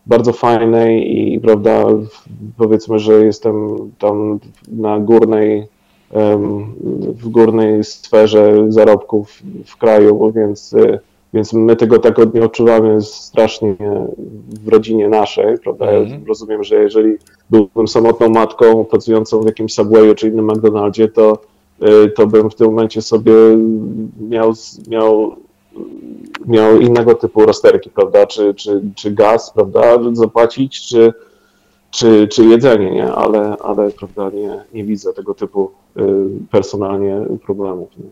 [0.05, 1.85] bardzo fajnej i prawda,
[2.57, 5.67] powiedzmy, że jestem tam na górnej,
[7.15, 10.99] w górnej sferze zarobków w kraju, więc y,
[11.33, 13.75] więc my tego tak nie odczuwamy strasznie
[14.63, 15.91] w rodzinie naszej, prawda?
[15.91, 16.25] Ja mm.
[16.27, 17.17] rozumiem, że jeżeli
[17.49, 21.37] byłbym samotną matką pracującą w jakimś Subwayu czy innym McDonaldzie, to,
[21.83, 23.33] y, to bym w tym momencie sobie
[24.29, 24.53] miał,
[24.87, 25.35] miał,
[26.45, 28.27] miał innego typu rozterki, prawda?
[28.27, 29.97] Czy, czy, czy gaz, prawda?
[30.13, 31.13] Zapłacić, czy,
[31.91, 33.11] czy, czy jedzenie, nie?
[33.11, 36.01] Ale, ale prawda, nie, nie widzę tego typu y,
[36.51, 37.89] personalnie problemów.
[37.97, 38.05] Nie?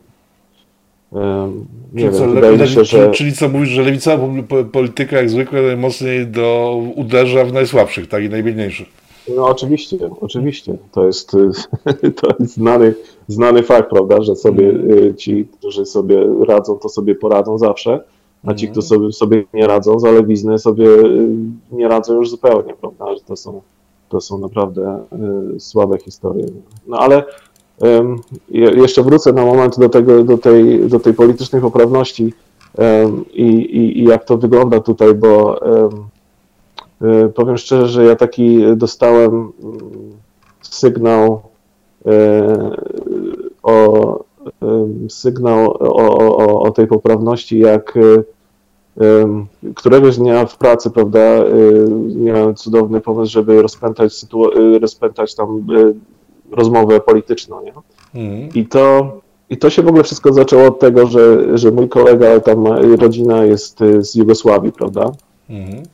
[1.94, 3.12] Nie czyli, wiem, co, lewi, się, że...
[3.12, 4.28] czyli co mówisz, że lewicowa
[4.72, 8.88] polityka jak zwykle najmocniej do, uderza w najsłabszych, tak i najbiedniejszych.
[9.36, 10.78] No oczywiście, oczywiście.
[10.92, 11.32] To jest,
[12.22, 12.94] to jest znany,
[13.28, 15.16] znany fakt, prawda, że sobie mm.
[15.16, 18.04] ci, którzy sobie radzą, to sobie poradzą zawsze,
[18.46, 21.30] a ci, którzy sobie, sobie nie radzą, za lewizny sobie y,
[21.72, 23.62] nie radzą już zupełnie, prawda, że to są,
[24.10, 25.00] to są naprawdę
[25.56, 26.46] y, słabe historie.
[26.88, 27.24] No ale
[28.52, 32.34] jeszcze wrócę na moment do, tego, do, tej, do tej politycznej poprawności
[33.34, 35.62] i, i, i jak to wygląda tutaj, bo
[37.02, 39.52] e, powiem szczerze, że ja taki dostałem mm,
[40.62, 41.42] sygnał
[43.64, 44.20] o
[45.10, 47.98] sygnał o, o, o tej poprawności, jak
[49.76, 51.46] któregoś dnia w pracy, prawda, e,
[52.16, 54.26] miałem cudowny pomysł, żeby rozpętać,
[54.82, 55.68] rozpętać tam
[56.52, 57.62] rozmowę polityczną.
[57.64, 57.74] Nie?
[58.22, 58.50] Mm.
[58.56, 59.12] I, to,
[59.50, 62.68] I to się w ogóle wszystko zaczęło od tego, że, że mój kolega, tam
[63.00, 65.12] rodzina jest y, z Jugosławii, prawda?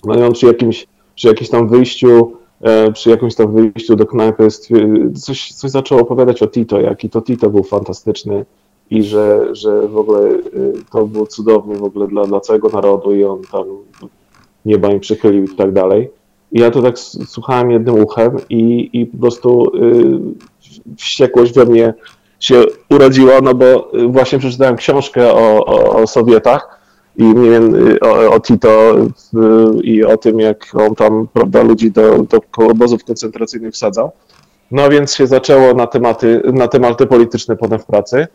[0.05, 2.31] No i on przy jakimś, przy jakimś tam wyjściu,
[2.61, 4.47] e, przy jakimś tam wyjściu do knajpy
[5.15, 8.45] coś, coś zaczął opowiadać o Tito, jaki to Tito był fantastyczny
[8.91, 13.15] i że, że w ogóle y, to było cudownie w ogóle dla, dla całego narodu
[13.15, 13.65] i on tam
[14.65, 16.11] nieba im przychylił i tak dalej.
[16.51, 21.93] I ja to tak słuchałem jednym uchem i, i po prostu y, wściekłość we mnie
[22.39, 26.79] się urodziła, no bo właśnie przeczytałem książkę o, o, o Sowietach
[27.17, 29.07] i nie wiem, y, o, o Tito y,
[29.83, 34.11] i o tym, jak on tam, prawda, ludzi do, do obozów koncentracyjnych wsadzał.
[34.71, 38.27] No więc się zaczęło na tematy, na tematy polityczne potem w pracy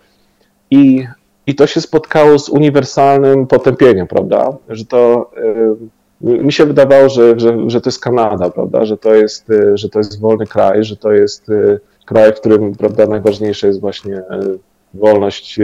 [0.71, 1.07] i,
[1.47, 5.31] i to się spotkało z uniwersalnym potępieniem, prawda, że to...
[5.39, 9.79] Y, mi się wydawało, że, że, że to jest Kanada, prawda, że to jest, y,
[9.79, 13.81] że to jest wolny kraj, że to jest y, kraj, w którym prawda, najważniejsze jest
[13.81, 14.23] właśnie
[14.95, 15.59] wolność,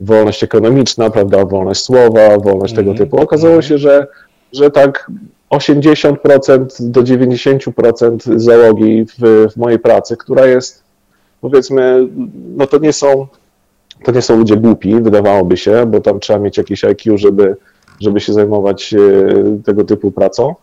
[0.00, 2.98] wolność ekonomiczna, prawda, wolność słowa, wolność tego mhm.
[3.08, 3.22] typu.
[3.22, 3.68] Okazało mhm.
[3.68, 4.06] się, że,
[4.52, 5.10] że tak
[5.50, 10.82] 80% do 90% załogi w, w mojej pracy, która jest
[11.40, 12.08] powiedzmy,
[12.56, 13.26] no to nie są
[14.04, 17.56] to nie są ludzie głupi, wydawałoby się, bo tam trzeba mieć jakieś IQ, żeby,
[18.00, 18.98] żeby się zajmować e,
[19.64, 20.54] tego typu pracą.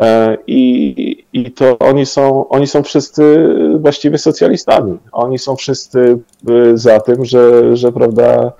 [0.00, 3.48] E, I, I to oni są, oni są wszyscy
[3.80, 4.98] właściwie socjalistami.
[5.12, 6.18] Oni są wszyscy
[6.48, 8.52] e, za tym, że, że prawda,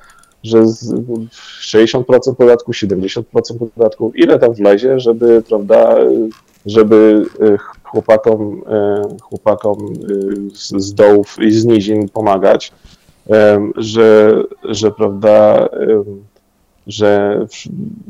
[0.43, 3.23] że 60% podatku, 70%
[3.75, 5.97] podatku, ile tam wlezie, żeby, prawda,
[6.67, 7.25] żeby
[7.85, 8.63] chłopakom,
[9.23, 9.79] chłopakom
[10.55, 12.73] z dołów i z nizin pomagać
[13.77, 15.69] że, że prawda,
[16.87, 17.41] że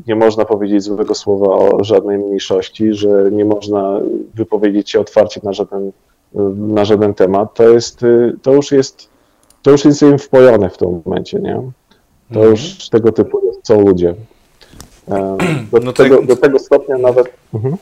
[0.07, 3.99] nie można powiedzieć złego słowa o żadnej mniejszości, że nie można
[4.33, 5.91] wypowiedzieć się otwarcie na żaden,
[6.55, 8.05] na żaden temat, to jest,
[8.41, 9.09] to już jest,
[9.61, 11.53] to już jest im wpojone w tym momencie, nie?
[12.33, 12.51] To mhm.
[12.51, 14.15] już tego typu są ludzie.
[15.71, 16.25] Do, no tego, tak...
[16.25, 17.33] do tego stopnia nawet.
[17.53, 17.75] Mhm.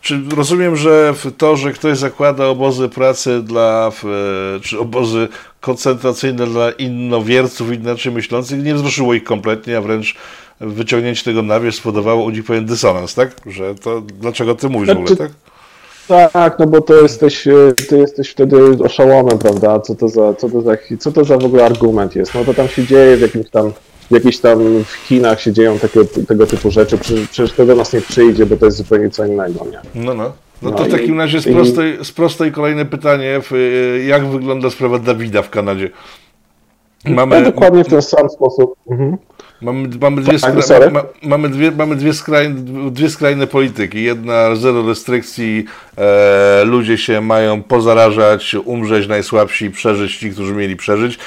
[0.00, 3.92] Czy rozumiem, że to, że ktoś zakłada obozy pracy dla,
[4.62, 5.28] czy obozy
[5.60, 10.14] koncentracyjne dla innowierców, inaczej myślących, nie wzruszyło ich kompletnie, a wręcz
[10.60, 13.30] wyciągnięcie tego na wierzch spowodowało u nich pewien dysonans, tak?
[13.46, 15.30] Że to dlaczego ty mówisz w ogóle, tak?
[16.32, 17.48] Tak, no bo to jesteś,
[17.88, 19.80] ty jesteś wtedy oszołomem, prawda?
[19.80, 22.34] Co to, za, co, to za, co to za w ogóle argument jest?
[22.34, 23.72] No to tam się dzieje w jakimś tam
[24.10, 28.00] jakieś tam w Chinach się dzieją takie, tego typu rzeczy, przecież to do nas nie
[28.00, 30.02] przyjdzie, bo to jest zupełnie co innego, nie?
[30.04, 30.32] No, no.
[30.62, 33.40] No to w takim razie z prostej, z prostej kolejne pytanie,
[34.06, 35.90] jak wygląda sprawa Dawida w Kanadzie?
[37.04, 38.74] Mamy, no, dokładnie w ten sam sposób.
[38.90, 39.16] Mhm.
[39.62, 40.90] Mamy, mamy, dwie tak, skra...
[40.90, 42.54] ma, mamy, dwie, mamy dwie, skrajne,
[42.90, 44.02] dwie skrajne polityki.
[44.02, 45.64] Jedna zero restrykcji,
[45.98, 51.18] e, ludzie się mają pozarażać, umrzeć najsłabsi, przeżyć ci, którzy mieli przeżyć.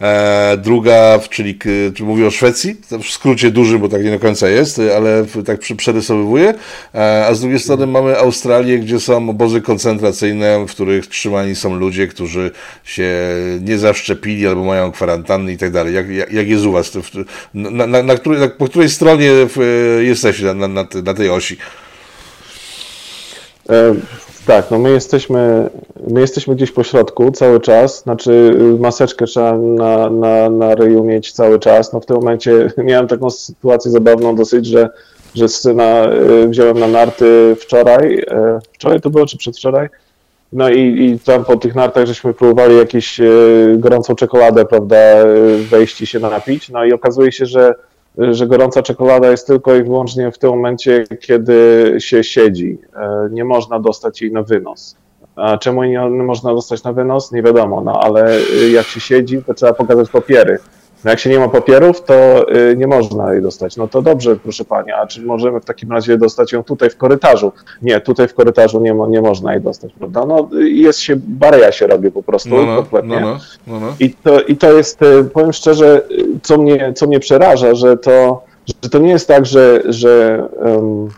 [0.00, 1.58] E, druga, czyli
[2.00, 6.54] mówię o Szwecji, w skrócie dużym, bo tak nie do końca jest, ale tak przerysowywuję.
[6.94, 11.74] E, a z drugiej strony mamy Australię, gdzie są obozy koncentracyjne, w których trzymani są
[11.74, 12.50] ludzie, którzy
[12.84, 13.12] się
[13.60, 15.94] nie zaszczepili albo mają kwarantanny i tak dalej.
[15.94, 16.92] Jak, jak, jest u Was?
[17.54, 19.30] Na, na, na, której, po której stronie
[20.00, 21.56] jesteście na, tej osi?
[24.42, 25.70] E, tak, no my jesteśmy,
[26.08, 31.32] my jesteśmy gdzieś po środku cały czas, znaczy maseczkę trzeba na, na, na ryju mieć
[31.32, 31.92] cały czas.
[31.92, 34.90] No w tym momencie miałem taką sytuację zabawną dosyć, że,
[35.34, 36.06] że syna
[36.44, 38.24] y, wziąłem na narty wczoraj, y,
[38.72, 39.88] wczoraj to było czy przedwczoraj,
[40.52, 44.96] no i, i tam po tych nartach żeśmy próbowali jakieś y, gorącą czekoladę, prawda,
[45.70, 47.74] wejść i się napić, no i okazuje się, że
[48.18, 52.78] że gorąca czekolada jest tylko i wyłącznie w tym momencie, kiedy się siedzi.
[52.96, 54.96] E, nie można dostać jej na wynos.
[55.36, 57.32] A czemu nie można dostać na wynos?
[57.32, 58.40] Nie wiadomo, no ale
[58.72, 60.58] jak się siedzi, to trzeba pokazać papiery.
[61.04, 63.76] No jak się nie ma papierów, to y, nie można jej dostać.
[63.76, 66.96] No to dobrze, proszę Pani, a czy możemy w takim razie dostać ją tutaj w
[66.96, 67.52] korytarzu?
[67.82, 70.26] Nie, tutaj w korytarzu nie, nie można jej dostać, prawda?
[70.26, 73.20] No jest się, bareja się robi po prostu no, no, kompletnie.
[73.20, 76.02] No, no, no, I, to, I to jest, y, powiem szczerze,
[76.42, 78.44] co mnie, co mnie przeraża, że to,
[78.82, 81.08] że to nie jest tak, że, że um,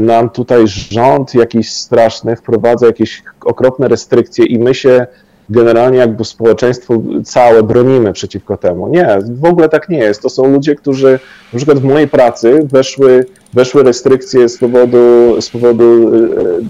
[0.00, 5.06] nam tutaj rząd jakiś straszny wprowadza jakieś okropne restrykcje i my się
[5.50, 8.88] generalnie jakby społeczeństwo całe bronimy przeciwko temu.
[8.88, 10.22] Nie, w ogóle tak nie jest.
[10.22, 11.18] To są ludzie, którzy
[11.52, 16.18] na przykład w mojej pracy weszły, weszły restrykcje z powodu, z powodu e,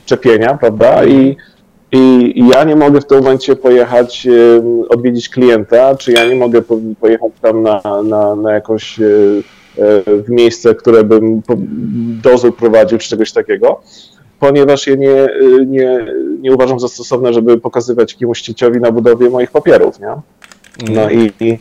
[0.06, 1.04] czepienia, prawda?
[1.04, 1.36] I,
[1.92, 6.62] i ja nie mogę w tym momencie pojechać e, odwiedzić klienta, czy ja nie mogę
[7.00, 9.04] pojechać tam na, na, na jakąś e,
[10.06, 11.42] w miejsce, które bym
[12.22, 13.80] dozór prowadził, czy czegoś takiego
[14.40, 15.28] ponieważ je nie,
[15.66, 16.06] nie,
[16.40, 20.14] nie uważam za stosowne, żeby pokazywać jakiemuś cieciowi na budowie moich papierów, nie?
[20.94, 21.32] No i,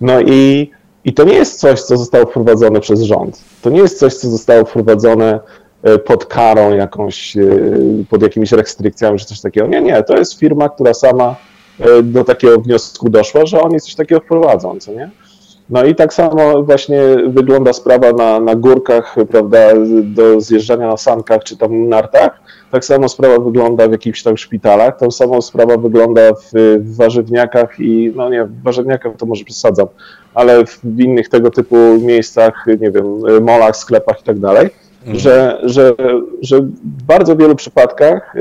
[0.00, 0.70] no i,
[1.04, 3.40] i to nie jest coś, co zostało wprowadzone przez rząd.
[3.62, 5.40] To nie jest coś, co zostało wprowadzone
[5.82, 7.42] e, pod karą jakąś, e,
[8.10, 9.66] pod jakimiś restrykcjami czy coś takiego.
[9.66, 11.36] Nie, nie, to jest firma, która sama
[12.02, 15.10] do takiego wniosku doszła, że oni coś takiego wprowadzą, co nie?
[15.70, 19.58] No i tak samo właśnie wygląda sprawa na, na górkach, prawda,
[20.02, 22.40] do zjeżdżania na sankach czy tam nartach.
[22.70, 27.80] Tak samo sprawa wygląda w jakichś tam szpitalach, tak samo sprawa wygląda w, w warzywniakach
[27.80, 29.86] i, no nie, w warzywniakach to może przesadzam,
[30.34, 35.18] ale w innych tego typu miejscach, nie wiem, molach, sklepach i tak dalej, mhm.
[35.18, 35.92] że, że,
[36.42, 38.34] że w bardzo wielu przypadkach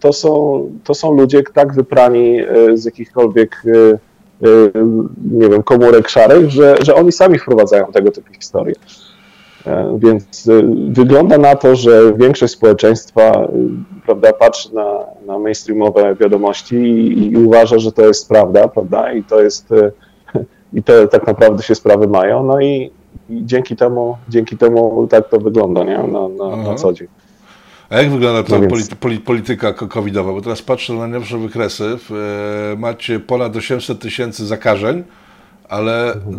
[0.00, 3.98] to są, to są ludzie tak wyprani y, z jakichkolwiek Y,
[5.32, 8.74] nie wiem, komórek szarych, że, że oni sami wprowadzają tego typu historie.
[9.66, 13.48] E, więc y, wygląda na to, że większość społeczeństwa y,
[14.06, 19.22] prawda, patrzy na, na mainstreamowe wiadomości i, i, uważa, że to jest prawda, prawda, i
[19.22, 19.68] to jest
[20.74, 22.44] i to tak naprawdę się sprawy mają.
[22.44, 22.90] No i
[23.30, 25.98] i dzięki temu, dzięki temu tak to wygląda nie?
[25.98, 27.08] Na, na, na co dzień.
[27.92, 29.20] A jak wygląda ta no więc...
[29.24, 30.32] polityka covidowa?
[30.32, 31.98] Bo teraz patrzę na najnowsze wykresy.
[32.74, 35.02] E, macie ponad 800 tysięcy zakażeń,
[35.68, 36.36] ale mhm.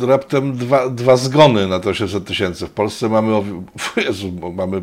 [0.00, 2.66] raptem dwa, dwa zgony na te 800 tysięcy.
[2.66, 3.42] W Polsce mamy,
[4.06, 4.82] Jezu, mamy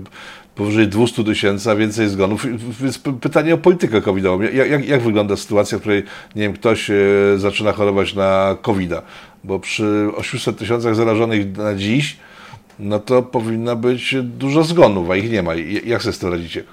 [0.55, 2.45] powyżej 200 tysięcy, a więcej zgonów.
[2.81, 4.41] Więc pytanie o politykę covidową.
[4.41, 6.03] Jak, jak, jak, wygląda sytuacja, w której
[6.35, 6.95] nie wiem, ktoś e,
[7.37, 9.01] zaczyna chorować na covid -a?
[9.43, 12.17] Bo przy 800 tysiącach zarażonych na dziś
[12.81, 15.51] no to powinno być dużo zgonów, a ich nie ma.
[15.85, 16.63] Jak sobie z tym radzicie?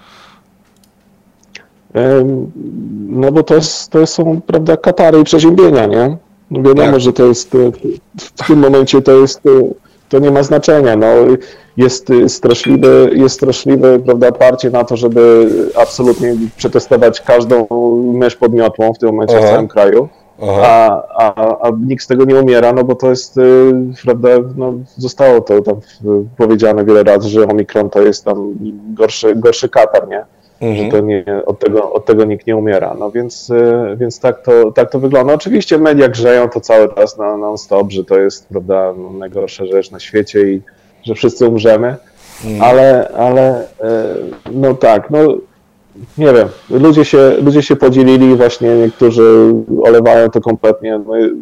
[3.08, 6.16] No bo to, jest, to są, prawda, katary i przeziębienia, nie?
[6.50, 7.00] No wiadomo, tak.
[7.00, 7.56] że to jest,
[8.20, 9.40] w tym momencie to jest,
[10.08, 11.06] to nie ma znaczenia, no.
[11.76, 17.66] Jest straszliwe, jest straszliwe, prawda, parcie na to, żeby absolutnie przetestować każdą
[18.12, 19.46] mysz podmiotłą w tym momencie Aha.
[19.46, 20.08] w całym kraju
[20.42, 23.72] a, a, a nikt z tego nie umiera, no bo to jest, y,
[24.04, 25.80] prawda, no, zostało to tam
[26.36, 28.54] powiedziane wiele razy, że Omikron to jest tam
[28.94, 30.24] gorszy, gorszy katar, nie?
[30.60, 30.84] Mhm.
[30.84, 32.96] Że to nie, od, tego, od tego nikt nie umiera.
[32.98, 35.34] No więc, y, więc tak, to, tak to wygląda.
[35.34, 40.00] Oczywiście media grzeją to cały czas na non-stop, że to jest prawda, najgorsza rzecz na
[40.00, 40.62] świecie i
[41.02, 41.96] że wszyscy umrzemy.
[42.44, 42.62] Mhm.
[42.62, 43.66] Ale, ale y,
[44.52, 45.18] no tak, no
[46.18, 50.98] nie wiem, ludzie się, ludzie się podzielili, właśnie niektórzy olewają to kompletnie.
[50.98, 51.34] My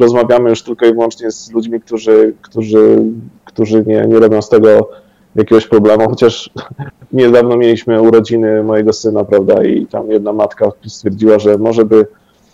[0.00, 2.98] rozmawiamy już tylko i wyłącznie z ludźmi, którzy, którzy,
[3.44, 4.90] którzy nie, nie robią z tego
[5.36, 6.50] jakiegoś problemu, chociaż
[7.12, 12.06] niedawno mieliśmy urodziny mojego syna, prawda, i tam jedna matka stwierdziła, że może by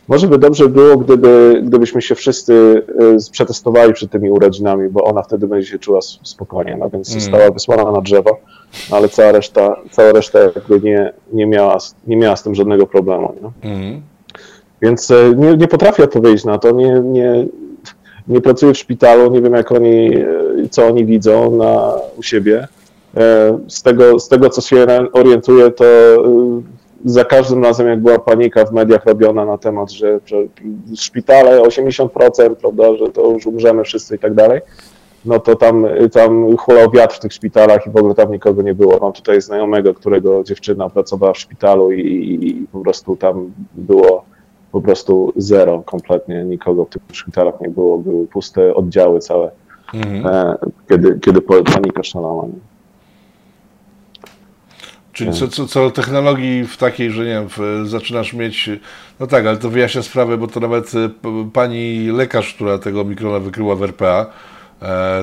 [0.08, 2.52] może by dobrze było, gdyby, gdybyśmy się wszyscy
[3.28, 6.76] y, przetestowali przed tymi urodzinami, bo ona wtedy będzie się czuła spokojnie.
[6.80, 7.20] No więc mm.
[7.20, 8.40] została wysłana na drzewo,
[8.90, 13.34] ale cała reszta, cała reszta jakby nie, nie, miała, nie miała z tym żadnego problemu.
[13.62, 14.02] Mm.
[14.82, 16.70] Więc y, nie, nie potrafię odpowiedzieć na to.
[16.70, 17.46] Nie, nie,
[18.28, 22.68] nie pracuję w szpitalu, nie wiem jak oni, y, co oni widzą na, u siebie.
[23.68, 25.84] Z tego, z tego, co się orientuję, to
[27.06, 30.36] za każdym razem, jak była panika w mediach robiona na temat, że, że
[30.96, 34.60] szpitale 80%, prawda, że to już umrzemy wszyscy i tak dalej,
[35.24, 38.74] no to tam, tam hulał wiatr w tych szpitalach i w ogóle tam nikogo nie
[38.74, 38.98] było.
[39.00, 44.24] Mam tutaj znajomego, którego dziewczyna pracowała w szpitalu i, i, i po prostu tam było
[44.72, 49.50] po prostu zero kompletnie, nikogo w tych szpitalach nie było, były puste oddziały całe,
[49.94, 50.26] mhm.
[50.26, 50.56] e,
[50.88, 52.46] kiedy, kiedy panika szalała.
[52.46, 52.75] Nie?
[55.16, 57.48] Czyli co, co, co technologii w takiej, że nie wiem,
[57.88, 58.70] zaczynasz mieć,
[59.20, 61.10] no tak, ale to wyjaśnia sprawę, bo to nawet e,
[61.52, 64.26] pani lekarz, która tego mikrona wykryła w RPA,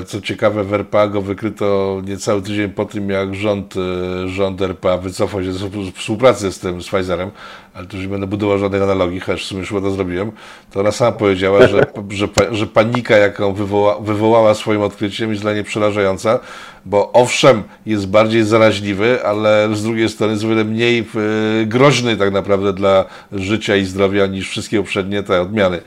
[0.06, 4.98] co ciekawe, w RPA go wykryto niecały tydzień po tym, jak rząd, e, rząd RPA
[4.98, 7.30] wycofał się ze współpracy z tym, z Pfizerem,
[7.74, 10.32] ale tu już nie będę budował żadnych analogii, chociaż w sumie już to zrobiłem,
[10.70, 15.54] to ona sama powiedziała, że, że, że panika, jaką wywoła, wywołała swoim odkryciem jest dla
[15.54, 16.40] niej przerażająca,
[16.86, 22.16] bo owszem, jest bardziej zaraźliwy, ale z drugiej strony jest o wiele mniej e, groźny
[22.16, 25.80] tak naprawdę dla życia i zdrowia niż wszystkie poprzednie te odmiany.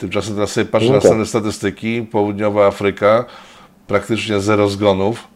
[0.00, 1.18] Tymczasem teraz sobie patrzę no tak.
[1.18, 3.24] na statystyki, południowa Afryka,
[3.86, 5.28] praktycznie zero zgonów,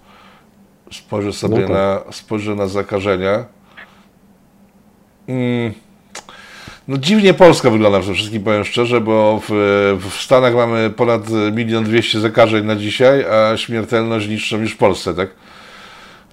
[0.92, 1.70] spojrzę sobie no tak.
[1.70, 3.44] na, spojrzę na zakażenia.
[5.28, 5.74] Mm
[6.88, 9.52] no dziwnie Polska wygląda przede wszystkim, powiem szczerze, bo w,
[10.10, 15.14] w Stanach mamy ponad milion dwieście zakażeń na dzisiaj, a śmiertelność niższą niż w Polsce,
[15.14, 15.28] tak?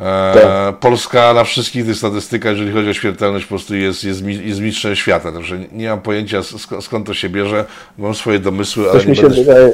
[0.02, 0.80] E, tak.
[0.80, 4.96] Polska na wszystkich tych statystykach, jeżeli chodzi o śmiertelność, po prostu jest, jest, jest mistrzem
[4.96, 5.32] świata.
[5.32, 7.66] Także nie mam pojęcia sk skąd to się bierze.
[7.98, 9.38] Mam swoje domysły, Coś ale mi się będę...
[9.38, 9.74] wydaje,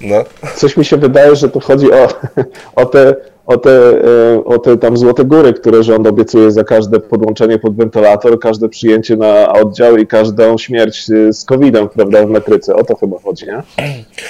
[0.00, 0.24] no.
[0.56, 2.08] Coś mi się wydaje, że tu chodzi o,
[2.82, 3.14] o te
[3.46, 7.76] o te, e, o te tam złote góry, które rząd obiecuje za każde podłączenie pod
[7.76, 12.76] wentylator, każde przyjęcie na oddział i każdą śmierć e, z COVID-em, prawda, w metryce.
[12.76, 13.62] O to chyba chodzi, nie?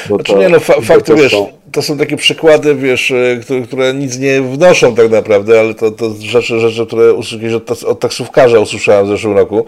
[0.09, 1.49] Bo znaczy to, nie, no fa fakt, to wiesz, są...
[1.73, 5.91] to są takie przykłady, wiesz, e, które, które, nic nie wnoszą tak naprawdę, ale to,
[5.91, 9.65] to rzeczy, rzeczy, które usłyszałem od, od taksówkarza usłyszałem w zeszłym roku,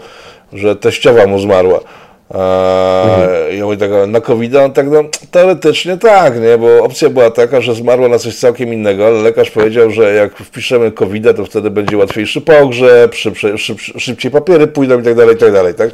[0.53, 1.79] że teściowa mu zmarła.
[2.29, 3.57] Mhm.
[3.57, 6.57] Ja mówię tak, na covid no tak, no, teoretycznie tak, nie?
[6.57, 10.37] bo opcja była taka, że zmarła na coś całkiem innego, ale lekarz powiedział, że jak
[10.37, 13.51] wpiszemy covid to wtedy będzie łatwiejszy pogrzeb, szybciej,
[13.97, 15.89] szybciej papiery pójdą i tak dalej, i tak dalej, tak?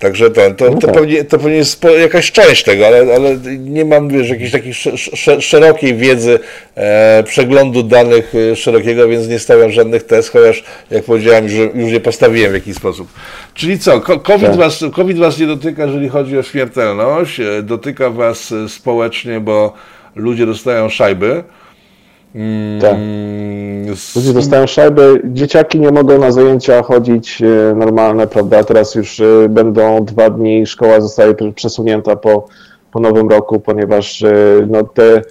[0.00, 4.08] Także ten, to, to, pewnie, to pewnie jest jakaś część tego, ale, ale nie mam
[4.08, 4.74] wiesz, jakiejś takiej
[5.40, 6.38] szerokiej wiedzy,
[6.74, 11.92] e, przeglądu danych e, szerokiego, więc nie stawiam żadnych test, chociaż jak powiedziałem, że już
[11.92, 13.08] je postawiłem w jakiś sposób.
[13.54, 14.56] Czyli co, COVID, tak.
[14.56, 19.72] was, COVID was nie dotyka, jeżeli chodzi o śmiertelność, e, dotyka was e, społecznie, bo
[20.14, 21.44] ludzie dostają szajby.
[22.80, 22.96] Tak.
[24.16, 28.64] Ludzie dostają szajby, dzieciaki nie mogą na zajęcia chodzić e, normalne, prawda?
[28.64, 32.46] Teraz już będą dwa dni, szkoła zostaje przesunięta po,
[32.92, 34.24] po nowym roku, ponieważ
[34.68, 35.22] no, te,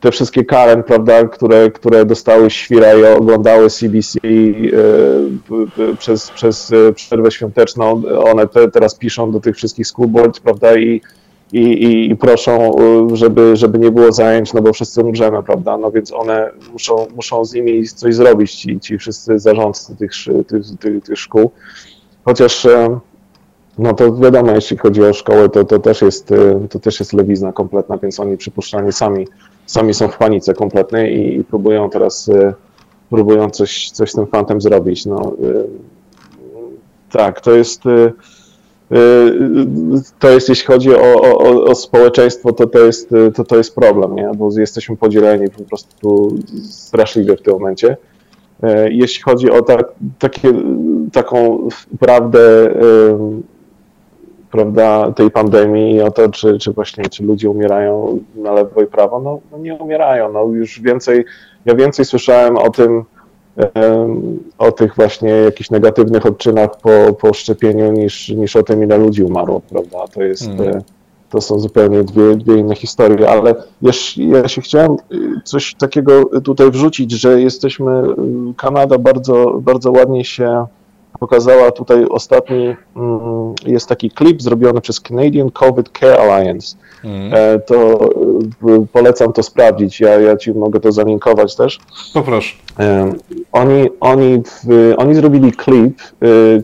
[0.00, 7.30] te wszystkie Karen, prawda, które, które dostały świra i oglądały CBC e, przez, przez przerwę
[7.30, 11.00] świąteczną, one te, teraz piszą do tych wszystkich school boards, prawda, i,
[11.52, 12.76] i, i, proszą,
[13.12, 17.44] żeby, żeby nie było zajęć, no bo wszyscy umrzemy, prawda, no więc one muszą, muszą
[17.44, 20.12] z nimi coś zrobić, ci, ci wszyscy zarządcy tych,
[20.46, 21.50] tych, tych, tych szkół,
[22.24, 22.66] chociaż
[23.78, 26.34] no to wiadomo, jeśli chodzi o szkołę, to, to, też jest,
[26.70, 29.26] to też jest lewizna kompletna, więc oni przypuszczalnie sami
[29.68, 32.54] sami są w panice kompletnej i, próbują teraz y,
[33.10, 35.06] próbują coś, coś z tym fantem zrobić.
[35.06, 35.64] No, y,
[37.12, 38.12] tak, to jest y,
[40.18, 44.14] to jest, jeśli chodzi o, o, o, społeczeństwo, to to jest, to, to jest problem,
[44.14, 44.30] nie?
[44.36, 46.38] bo jesteśmy podzieleni po prostu
[46.70, 47.96] straszliwie w tym momencie.
[48.90, 50.52] Jeśli chodzi o tak, takie,
[51.12, 51.68] taką
[52.00, 52.74] prawdę
[54.50, 58.86] prawda, tej pandemii i o to, czy, czy właśnie czy ludzie umierają na lewo i
[58.86, 60.32] prawo, no, no nie umierają.
[60.32, 61.24] No już więcej,
[61.64, 63.04] ja więcej słyszałem o tym,
[64.58, 69.22] o tych właśnie jakichś negatywnych odczynach po, po szczepieniu niż, niż o tym, ile ludzi
[69.22, 69.98] umarło, prawda?
[70.14, 70.82] To jest, mm.
[71.30, 74.96] to są zupełnie dwie, dwie inne historie, ale ja, ja się chciałem y,
[75.44, 80.66] coś takiego tutaj wrzucić, że jesteśmy, y, Kanada bardzo, bardzo ładnie się
[81.20, 86.76] pokazała tutaj ostatni, mm, jest taki klip zrobiony przez Canadian COVID Care Alliance.
[87.04, 87.32] Mm.
[87.66, 88.04] To
[88.68, 91.78] e, polecam to sprawdzić, ja, ja ci mogę to zalinkować też.
[92.14, 92.56] Poproszę.
[92.78, 93.12] E,
[93.52, 94.42] oni, oni,
[94.96, 96.02] oni zrobili klip,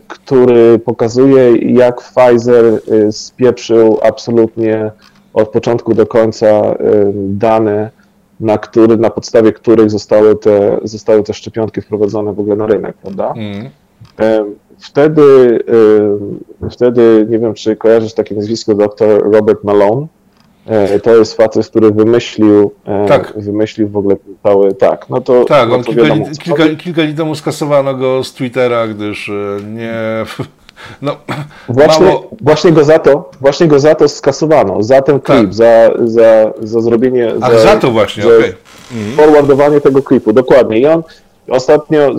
[0.07, 2.81] który pokazuje, jak Pfizer
[3.11, 4.91] spieprzył absolutnie
[5.33, 6.75] od początku do końca
[7.13, 7.91] dane,
[8.39, 12.97] na, który, na podstawie których zostały te, zostały te szczepionki wprowadzone w ogóle na rynek,
[12.97, 13.33] prawda?
[13.35, 13.69] Mm.
[14.79, 15.59] Wtedy,
[16.71, 20.07] wtedy, nie wiem, czy kojarzysz takie nazwisko, dr Robert Malone.
[20.65, 23.33] E, to jest facet, który wymyślił, e, tak.
[23.35, 25.45] wymyślił w ogóle cały, tak, no to...
[25.45, 29.33] Tak, to kilka, kilka, kilka dni temu skasowano go z Twittera, gdyż e,
[29.73, 29.93] nie...
[31.01, 31.17] No,
[31.69, 32.29] właśnie, mało...
[32.41, 35.53] właśnie, go za to, właśnie go za to skasowano, za ten klip, tak.
[35.53, 37.33] za, za, za zrobienie...
[37.41, 38.37] Ach, za, za to właśnie, okej.
[38.39, 38.55] Okay.
[39.15, 40.79] Forwardowanie tego klipu, dokładnie.
[40.79, 41.03] I on,
[41.49, 42.15] Ostatnio,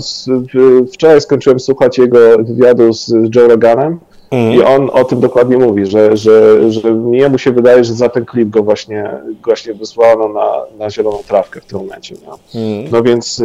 [0.92, 3.98] wczoraj skończyłem słuchać jego wywiadu z Joe Roganem
[4.30, 4.52] mm.
[4.54, 8.08] i on o tym dokładnie mówi, że, że, że mnie mu się wydaje, że za
[8.08, 9.10] ten klip go właśnie,
[9.44, 12.14] właśnie wysłano na, na zieloną trawkę w tym momencie.
[12.54, 12.90] Mm.
[12.92, 13.42] No więc,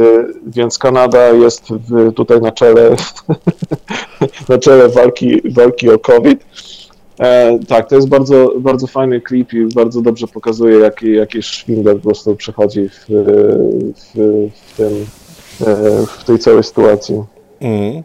[0.48, 2.96] więc Kanada jest w, tutaj na czele,
[4.50, 6.46] na czele walki, walki o COVID.
[7.20, 11.96] E, tak, to jest bardzo, bardzo fajny klip i bardzo dobrze pokazuje, jaki, jaki szwindel
[11.96, 15.06] po prostu przechodzi w, w, w tym
[16.08, 17.24] w tej całej sytuacji.
[17.62, 18.04] Mm.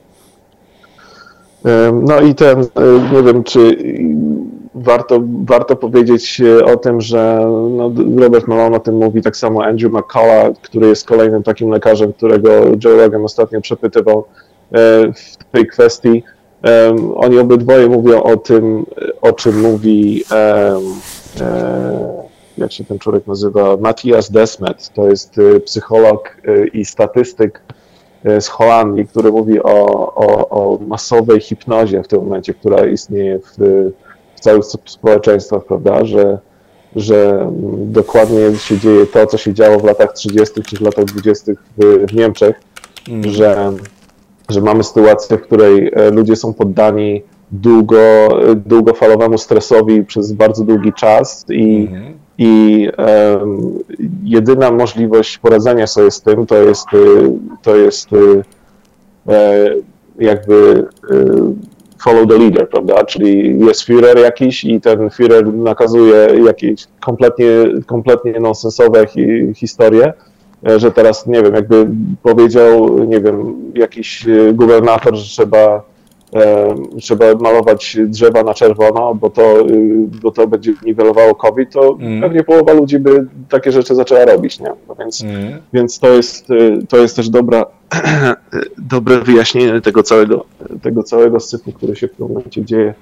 [1.93, 2.65] No i ten, e,
[3.13, 3.77] nie wiem, czy
[4.75, 9.93] warto, warto powiedzieć o tym, że no, Robert Malone o tym mówi, tak samo Andrew
[9.93, 12.51] McCullough, który jest kolejnym takim lekarzem, którego
[12.85, 14.25] Joe Rogan ostatnio przepytywał
[15.15, 16.23] w tej kwestii.
[17.15, 18.87] Oni obydwoje mówią o tym,
[19.21, 20.25] o czym mówi
[22.59, 27.63] jak się ten człowiek nazywa, Matthias Desmet, to jest y, psycholog y, i statystyk
[28.27, 33.39] y, z Holandii, który mówi o, o, o masowej hipnozie w tym momencie, która istnieje
[33.39, 33.59] w,
[34.37, 36.39] w całych społeczeństwach, prawda, że,
[36.97, 40.63] że dokładnie się dzieje to, co się działo w latach 30.
[40.63, 41.53] czy w latach 20.
[41.79, 42.61] w, w Niemczech,
[43.09, 43.31] mm.
[43.31, 43.73] że,
[44.49, 50.93] że mamy sytuację, w której e, ludzie są poddani długo, długofalowemu stresowi przez bardzo długi
[50.93, 53.78] czas i mm i um,
[54.24, 57.30] jedyna możliwość poradzenia sobie z tym to jest, y,
[57.62, 58.43] to jest y,
[59.28, 59.70] e,
[60.18, 60.55] jakby
[61.11, 61.24] y,
[62.03, 63.05] follow the leader, prawda?
[63.05, 67.47] Czyli jest Führer jakiś i ten Führer nakazuje jakieś kompletnie,
[67.87, 70.12] kompletnie nonsensowe hi, historie,
[70.68, 71.87] e, że teraz, nie wiem, jakby
[72.22, 75.82] powiedział, nie wiem, jakiś gubernator, że trzeba
[77.01, 82.20] trzeba malować drzewa na czerwono, bo to, y, bo to będzie niwelowało COVID, to mm.
[82.20, 84.72] pewnie połowa ludzi by takie rzeczy zaczęła robić, nie?
[84.89, 85.59] No więc, mm.
[85.72, 87.66] więc to, jest, y, to jest też dobra,
[88.79, 90.45] dobre wyjaśnienie tego całego,
[90.83, 92.95] tego całego syfu, który się w tym momencie dzieje.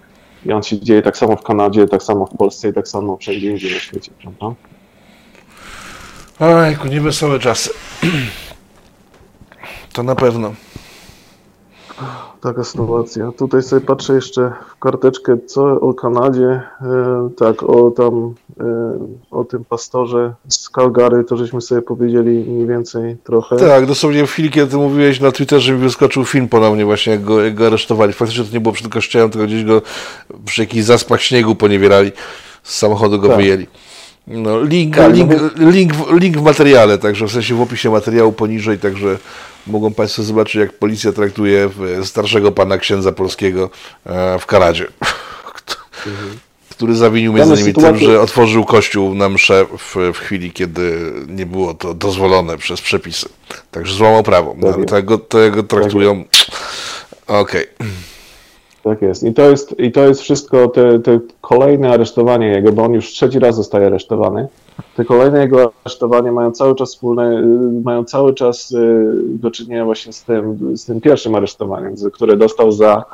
[0.47, 3.17] I on się dzieje tak samo w Kanadzie, tak samo w Polsce i tak samo
[3.17, 4.61] wszędzie indziej na świecie, prawda?
[6.41, 7.71] Ojku, niewesołe czasy.
[9.93, 10.53] To na pewno
[12.41, 13.33] taka sytuacja.
[13.33, 18.65] Tutaj sobie patrzę jeszcze w karteczkę, co o Kanadzie, e, tak, o tam, e,
[19.31, 23.57] o tym pastorze z Calgary, to żeśmy sobie powiedzieli mniej więcej trochę.
[23.57, 27.25] Tak, dosłownie w chwili, kiedy ty mówiłeś na Twitterze, mi wyskoczył film ponownie właśnie, jak
[27.25, 28.13] go, jak go aresztowali.
[28.13, 29.83] Faktycznie to nie było przed kościołem, tylko gdzieś go
[30.45, 32.13] przy jakichś zaspach śniegu poniewierali,
[32.63, 33.37] z samochodu go tak.
[33.37, 33.67] wyjęli.
[34.27, 38.33] No, link, tak, link, no link, link w materiale, także w sensie w opisie materiału
[38.33, 39.19] poniżej, także
[39.67, 41.71] mogą Państwo zobaczyć, jak policja traktuje
[42.05, 43.71] starszego pana księdza polskiego
[44.07, 44.87] e, w Kanadzie.
[46.07, 46.39] Mhm
[46.77, 51.47] który zawinił między innymi tym, że otworzył kościół na mszę w, w, chwili, kiedy nie
[51.47, 53.29] było to dozwolone przez przepisy.
[53.71, 54.55] Także złamał prawo.
[54.59, 56.25] No, ale tego, tego traktują.
[57.27, 57.67] Okej.
[57.77, 57.87] Okay.
[58.85, 59.23] Tak jest.
[59.23, 63.09] I to jest, i to jest wszystko, te, te kolejne aresztowanie jego, bo on już
[63.09, 64.49] trzeci raz zostaje aresztowany.
[64.97, 67.43] Te kolejne jego aresztowania mają cały czas wspólne,
[67.85, 72.73] mają cały czas y, do czynienia właśnie z tym, z tym pierwszym aresztowaniem, które dostał
[72.73, 73.05] za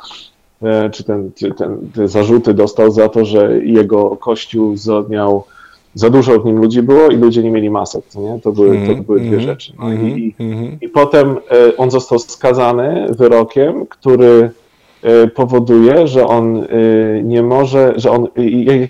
[0.63, 4.75] E, czy ten, czy ten, te zarzuty dostał za to, że jego kościół
[5.09, 5.43] miał
[5.93, 8.39] za dużo w nim ludzi było i ludzie nie mieli masek, co nie?
[8.43, 9.73] To były, mm, to mhm, były dwie mm, rzeczy.
[9.79, 10.77] No mm, i, mm.
[10.81, 14.51] i potem e, on został skazany wyrokiem, który
[15.35, 16.67] powoduje, że on
[17.23, 18.27] nie może, że on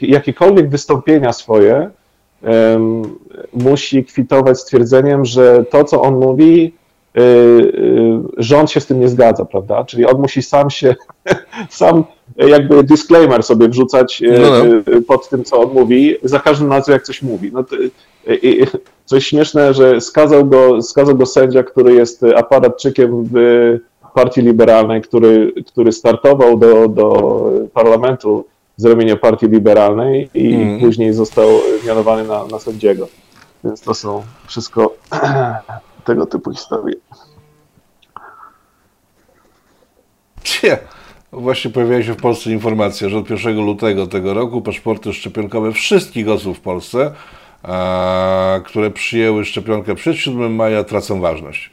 [0.02, 1.90] jakiekolwiek wystąpienia swoje
[3.54, 6.74] musi kwitować stwierdzeniem, że to, co on mówi,
[7.18, 9.84] Y, y, rząd się z tym nie zgadza, prawda?
[9.84, 10.96] Czyli on musi sam się,
[11.70, 12.04] sam
[12.38, 15.02] jakby disclaimer sobie wrzucać y, no, no.
[15.08, 17.52] pod tym, co on mówi, za każdym razem, jak coś mówi.
[17.54, 17.76] No to,
[19.06, 23.34] coś śmieszne, że skazał go, skazał go sędzia, który jest aparatczykiem w
[24.14, 27.44] Partii Liberalnej, który, który startował do, do
[27.74, 28.46] parlamentu
[28.78, 30.80] z ramienia Partii Liberalnej i mm.
[30.80, 31.48] później został
[31.88, 33.08] mianowany na, na sędziego.
[33.64, 34.96] Więc to są wszystko
[36.06, 36.96] tego typu historie.
[40.44, 40.78] Cie.
[41.32, 46.30] Właśnie pojawiła się w Polsce informacja, że od 1 lutego tego roku paszporty szczepionkowe wszystkich
[46.30, 47.12] osób w Polsce,
[47.64, 51.72] a, które przyjęły szczepionkę przed 7 maja, tracą ważność.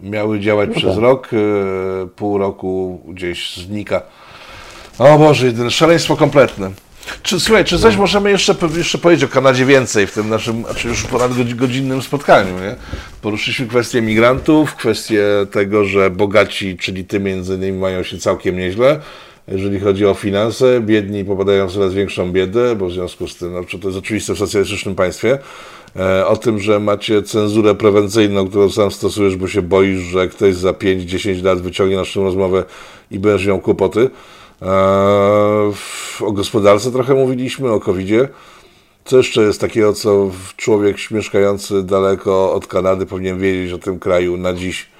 [0.00, 1.02] Miały działać no przez tak.
[1.02, 4.02] rok, e, pół roku gdzieś znika.
[4.98, 6.70] O Boże, szaleństwo kompletne.
[7.22, 10.88] Czy, słuchaj, czy coś możemy jeszcze, jeszcze powiedzieć o Kanadzie więcej w tym naszym, znaczy
[10.88, 12.74] już ponad godzinnym spotkaniu, nie?
[13.22, 19.00] Poruszyliśmy kwestię migrantów, kwestię tego, że bogaci, czyli ty między innymi mają się całkiem nieźle,
[19.48, 23.52] jeżeli chodzi o finanse, biedni popadają w coraz większą biedę, bo w związku z tym,
[23.52, 25.38] no, to jest oczywiste w socjalistycznym państwie,
[26.26, 30.70] o tym, że macie cenzurę prewencyjną, którą sam stosujesz, bo się boisz, że ktoś za
[30.70, 32.64] 5-10 lat wyciągnie naszą rozmowę
[33.10, 34.10] i będziesz miał kłopoty.
[34.62, 34.68] Eee,
[36.20, 38.28] o gospodarce trochę mówiliśmy, o COVID-zie.
[39.04, 44.36] Co jeszcze jest takiego, co człowiek mieszkający daleko od Kanady powinien wiedzieć o tym kraju
[44.36, 44.90] na dziś?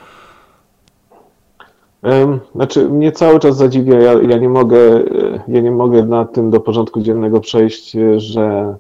[2.54, 5.04] Znaczy, mnie cały czas zadziwia, ja, ja, nie mogę,
[5.48, 8.76] ja nie mogę na tym do porządku dziennego przejść, że,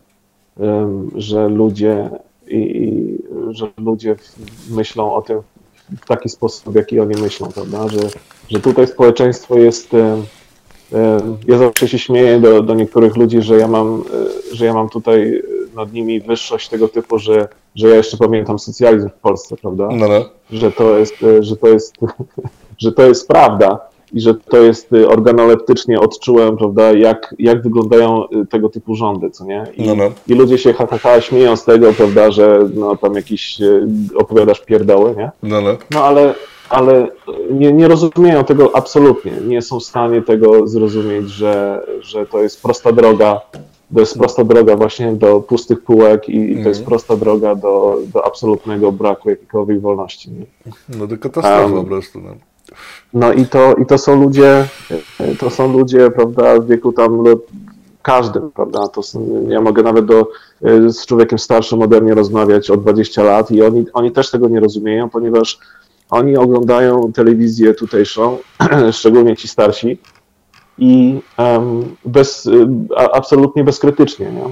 [1.16, 2.10] że ludzie
[2.48, 3.18] i, i
[3.50, 4.16] że ludzie
[4.70, 5.40] myślą o tym
[6.00, 7.88] w taki sposób, w jaki oni myślą, prawda?
[7.88, 8.00] Że,
[8.48, 9.94] że tutaj społeczeństwo jest
[11.48, 14.04] ja zawsze się śmieję do, do niektórych ludzi, że ja mam,
[14.52, 15.42] e, że ja mam tutaj
[15.74, 19.88] nad nimi wyższość tego typu, że, że ja jeszcze pamiętam socjalizm w Polsce, prawda?
[19.92, 20.24] No, no.
[20.50, 21.94] Że to jest, e, że to jest,
[22.78, 23.80] że to jest prawda
[24.12, 29.44] i że to jest e, organoleptycznie odczułem, prawda, jak, jak wyglądają tego typu rządy, co
[29.44, 29.66] nie?
[29.76, 30.04] I, no, no.
[30.28, 33.58] i ludzie się ha, ha, ha, śmieją z tego, prawda, że no, tam jakiś
[34.14, 35.30] opowiadasz pierdoły, nie?
[35.42, 35.76] No, no.
[35.90, 36.34] no ale
[36.68, 37.08] ale
[37.50, 39.32] nie, nie rozumieją tego absolutnie.
[39.46, 43.40] Nie są w stanie tego zrozumieć, że, że to jest prosta droga.
[43.94, 46.84] To jest prosta droga właśnie do pustych półek i, i to jest mhm.
[46.84, 50.30] prosta droga do, do absolutnego braku jakiejkolwiek wolności.
[50.30, 50.46] Nie?
[50.98, 52.20] No do katastrofy um, po prostu.
[52.20, 52.30] No.
[53.14, 54.68] No i to, i to są ludzie,
[55.38, 57.30] to są ludzie, prawda, w wieku tam no,
[58.02, 58.88] każdym, prawda?
[58.88, 59.00] To
[59.48, 60.28] ja mogę nawet do,
[60.88, 64.60] z człowiekiem starszym ode mnie rozmawiać o 20 lat i oni, oni też tego nie
[64.60, 65.58] rozumieją, ponieważ
[66.10, 68.38] oni oglądają telewizję tutejszą,
[68.92, 69.98] szczególnie ci starsi,
[70.78, 71.20] i
[72.04, 72.50] bez,
[73.12, 74.26] absolutnie bezkrytycznie.
[74.26, 74.44] Nie?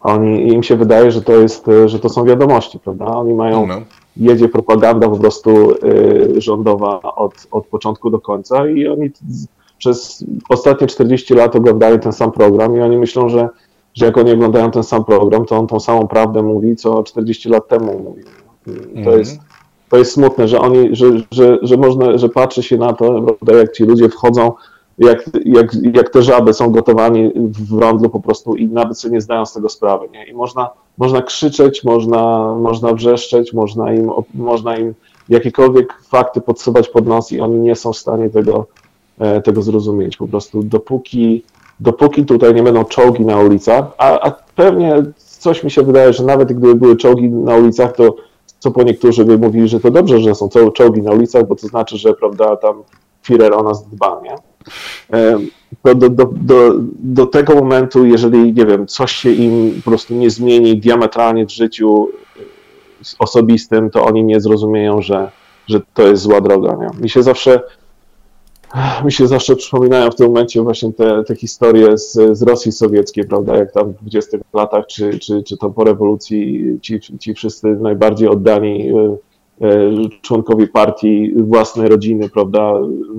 [0.00, 3.06] Oni, im się wydaje, że to, jest, że to są wiadomości, prawda?
[3.06, 3.82] Oni mają, no.
[4.16, 9.10] Jedzie propaganda po prostu y, rządowa od, od początku do końca i oni
[9.78, 13.48] przez ostatnie 40 lat oglądają ten sam program i oni myślą, że,
[13.94, 17.48] że jak oni oglądają ten sam program, to on tą samą prawdę mówi, co 40
[17.48, 18.24] lat temu mówił.
[19.04, 19.18] To mm.
[19.18, 19.40] jest
[19.90, 23.26] to jest smutne, że oni, że, że, że można, że patrzy się na to,
[23.58, 24.52] jak ci ludzie wchodzą,
[24.98, 27.32] jak, jak, jak te żaby są gotowani
[27.70, 30.26] w rondlu po prostu i nawet sobie nie zdają z tego sprawy, nie?
[30.26, 30.70] I można,
[31.00, 34.94] można krzyczeć, można, można wrzeszczeć, można im, można im
[35.28, 38.66] jakiekolwiek fakty podsuwać pod nos i oni nie są w stanie tego,
[39.18, 40.16] e, tego zrozumieć.
[40.16, 41.42] Po prostu dopóki,
[41.80, 46.24] dopóki tutaj nie będą czołgi na ulicach, a, a pewnie coś mi się wydaje, że
[46.24, 48.14] nawet gdyby były czołgi na ulicach, to
[48.58, 51.66] co po niektórzy by mówili, że to dobrze, że są czołgi na ulicach, bo to
[51.66, 52.82] znaczy, że prawda, tam
[53.24, 54.49] Führer o nas dba, nie?
[55.82, 60.14] To do, do, do, do tego momentu, jeżeli, nie wiem, coś się im po prostu
[60.14, 62.08] nie zmieni diametralnie w życiu
[63.18, 65.30] osobistym, to oni nie zrozumieją, że,
[65.66, 66.76] że to jest zła droga.
[66.76, 67.02] Nie?
[67.02, 67.60] Mi się zawsze
[69.04, 73.24] mi się zawsze przypominają w tym momencie właśnie te, te historie z, z Rosji Sowieckiej,
[73.24, 77.66] prawda, jak tam w 20 latach, czy, czy, czy to po rewolucji ci, ci wszyscy
[77.66, 79.16] najbardziej oddani e, e,
[80.22, 82.72] członkowie partii, własnej rodziny, prawda,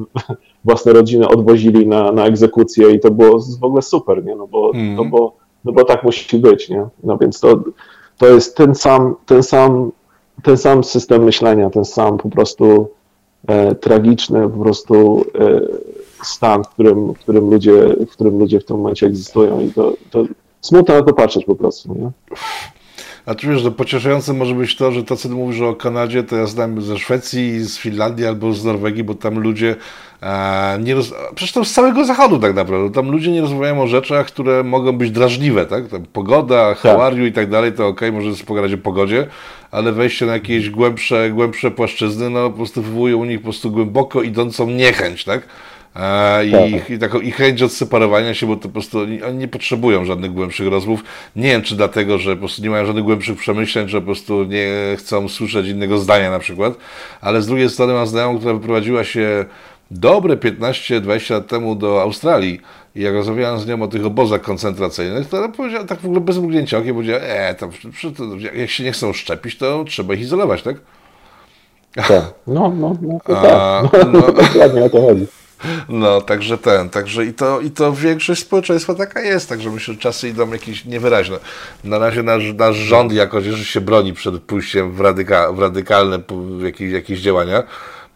[0.66, 4.72] własne rodziny odwozili na, na egzekucję i to było w ogóle super, nie, no bo,
[4.74, 4.96] mm.
[4.96, 5.36] no bo,
[5.66, 7.64] no bo tak musi być, nie, no więc to,
[8.18, 9.92] to jest ten sam, ten sam,
[10.44, 12.88] ten sam system myślenia, ten sam po prostu
[13.48, 15.62] e, tragiczny po prostu e,
[16.24, 19.94] stan, w którym, w, którym ludzie, w którym ludzie w tym momencie egzystują i to,
[20.12, 20.26] to
[20.62, 21.96] smutno na to patrzeć po prostu.
[21.96, 22.12] Nie?
[23.26, 26.24] A tu wiesz, że pocieszające może być to, że to, co ty mówisz o Kanadzie,
[26.24, 29.76] to ja znam ze Szwecji, z Finlandii albo z Norwegii, bo tam ludzie
[30.22, 31.14] e, nie roz...
[31.36, 32.94] Przecież to z całego zachodu tak naprawdę.
[32.94, 35.88] Tam ludzie nie rozmawiają o rzeczach, które mogą być drażliwe, tak?
[35.88, 39.28] Tam pogoda, how i tak dalej, to ok, może pogadać o pogodzie,
[39.72, 43.72] ale wejście na jakieś głębsze, głębsze płaszczyzny, no po prostu wywołuje u nich po prostu
[43.72, 45.42] głęboko idącą niechęć, tak?
[46.46, 46.90] I, tak.
[46.90, 50.34] i, taką, i chęć odseparowania się, bo to po prostu oni, oni, nie potrzebują żadnych
[50.34, 51.04] głębszych rozmów.
[51.36, 54.44] Nie wiem, czy dlatego, że po prostu nie mają żadnych głębszych przemyśleń, że po prostu
[54.44, 56.74] nie chcą słyszeć innego zdania na przykład,
[57.22, 59.46] ale z drugiej strony mam znajomą, która wyprowadziła się
[59.92, 62.62] dobre 15-20 lat temu do Australii
[62.96, 66.22] i jak rozmawiałem z nią o tych obozach koncentracyjnych, to ona powiedziała tak w ogóle
[66.22, 67.70] bez mrugnięcia okiem, powiedziała, e, to,
[68.54, 70.76] jak się nie chcą szczepić, to trzeba ich izolować, tak?
[71.96, 73.84] Tak, no, no, no, to tak.
[74.14, 75.41] No, no, dokładnie o to chodzi.
[75.90, 80.00] No, także ten, także i to, i to większość społeczeństwa taka jest, także myślę, że
[80.00, 81.40] czasy idą jakieś niewyraźne.
[81.84, 86.20] Na razie nasz, nasz rząd jakoś że się broni przed pójściem w, radyka, w radykalne
[86.64, 87.64] jakieś, jakieś działania,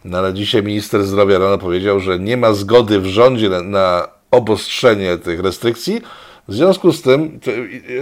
[0.05, 4.07] no, ale dzisiaj minister zdrowia rano powiedział, że nie ma zgody w rządzie na, na
[4.31, 6.01] obostrzenie tych restrykcji,
[6.47, 7.39] w związku z tym,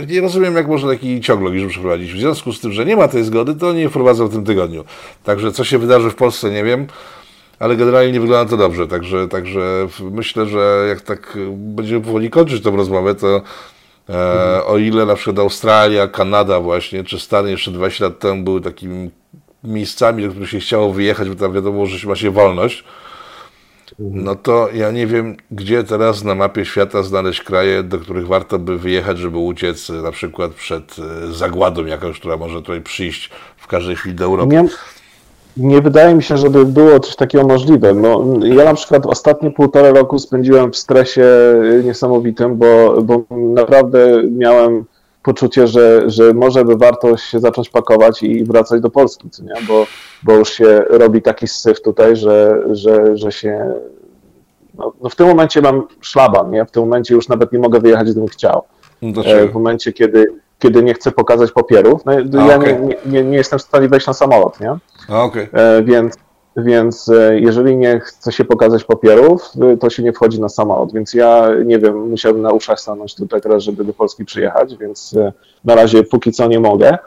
[0.08, 2.14] nie rozumiem, jak można taki ciąg logiczny przeprowadzić.
[2.14, 4.84] W związku z tym, że nie ma tej zgody, to nie wprowadzą w tym tygodniu.
[5.24, 6.88] Także co się wydarzy w Polsce, nie wiem
[7.64, 12.64] ale generalnie nie wygląda to dobrze, także, także myślę, że jak tak będziemy powoli kończyć
[12.64, 13.42] tę rozmowę, to
[14.10, 18.62] e, o ile na przykład Australia, Kanada właśnie, czy Stany jeszcze 20 lat temu były
[18.62, 19.12] takimi
[19.64, 22.84] miejscami, do których się chciało wyjechać, bo tam wiadomo, że ma się wolność,
[24.00, 28.60] no to ja nie wiem, gdzie teraz na mapie świata znaleźć kraje, do których warto
[28.60, 33.68] by wyjechać, żeby uciec na przykład przed e, zagładą jakąś, która może tutaj przyjść w
[33.68, 34.56] każdej chwili do Europy.
[35.58, 37.94] Nie, wydaje mi się, żeby było coś takiego możliwe.
[37.94, 41.26] No, ja na przykład ostatnie półtora roku spędziłem w stresie
[41.84, 44.86] niesamowitym, bo, bo naprawdę miałem
[45.24, 49.54] poczucie, że, że może by warto się zacząć pakować i wracać do Polski, co nie?
[49.68, 49.86] Bo,
[50.24, 53.74] bo już się robi taki syf tutaj, że, że, że się.
[54.74, 56.66] No, no w tym momencie mam szlaban, nie?
[56.66, 58.64] W tym momencie już nawet nie mogę wyjechać, gdybym chciał.
[59.26, 62.82] E, w momencie, kiedy, kiedy nie chcę pokazać papierów, no, A, ja okay.
[62.82, 64.78] nie, nie, nie, jestem w stanie wejść na samolot, nie?
[65.10, 65.48] Okay.
[65.54, 66.16] E, więc,
[66.58, 70.94] więc e, jeżeli nie chce się pokazać papierów, e, to się nie wchodzi na samolot.
[70.94, 75.16] Więc ja nie wiem, musiałbym na uszach stanąć tutaj teraz, żeby do Polski przyjechać, więc
[75.66, 76.98] na razie póki co nie mogę.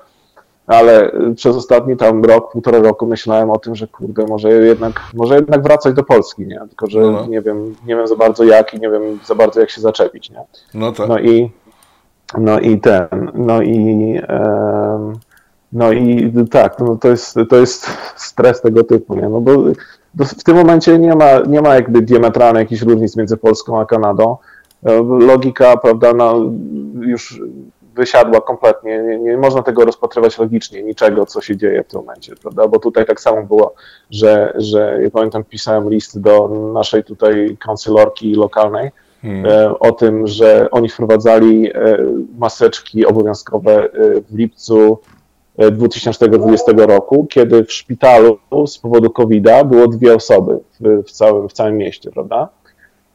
[0.66, 5.35] Ale przez ostatni tam rok, półtora roku myślałem o tym, że kurde, może jednak, może
[5.35, 6.60] jednak wracać do Polski, nie?
[6.68, 7.27] Tylko, że no.
[7.27, 10.31] nie wiem, nie wiem za bardzo jak i nie wiem za bardzo jak się zaczepić,
[10.31, 10.40] nie?
[10.74, 11.09] No tak.
[11.09, 11.51] No i,
[12.39, 14.20] no i ten, no i
[15.72, 19.28] no i tak, no to, jest, to jest stres tego typu, nie?
[19.28, 19.52] No bo
[20.24, 24.36] w tym momencie nie ma, nie ma jakby diametralnej jakichś różnic między Polską a Kanadą.
[24.86, 26.51] E, logika, prawda, no,
[27.01, 27.40] już
[27.94, 29.02] wysiadła kompletnie.
[29.02, 32.68] Nie, nie, można tego rozpatrywać logicznie, niczego, co się dzieje w tym momencie, prawda?
[32.68, 33.74] Bo tutaj tak samo było,
[34.10, 38.90] że, że ja pamiętam, pisałem list do naszej tutaj kancylorki lokalnej
[39.22, 39.47] hmm.
[39.47, 41.98] E, o tym, że oni wprowadzali e,
[42.38, 43.88] maseczki obowiązkowe
[44.30, 44.98] w lipcu
[45.59, 51.53] 2020 roku, kiedy w szpitalu z powodu COVID-a było dwie osoby w, w, całym, w
[51.53, 52.49] całym mieście, prawda?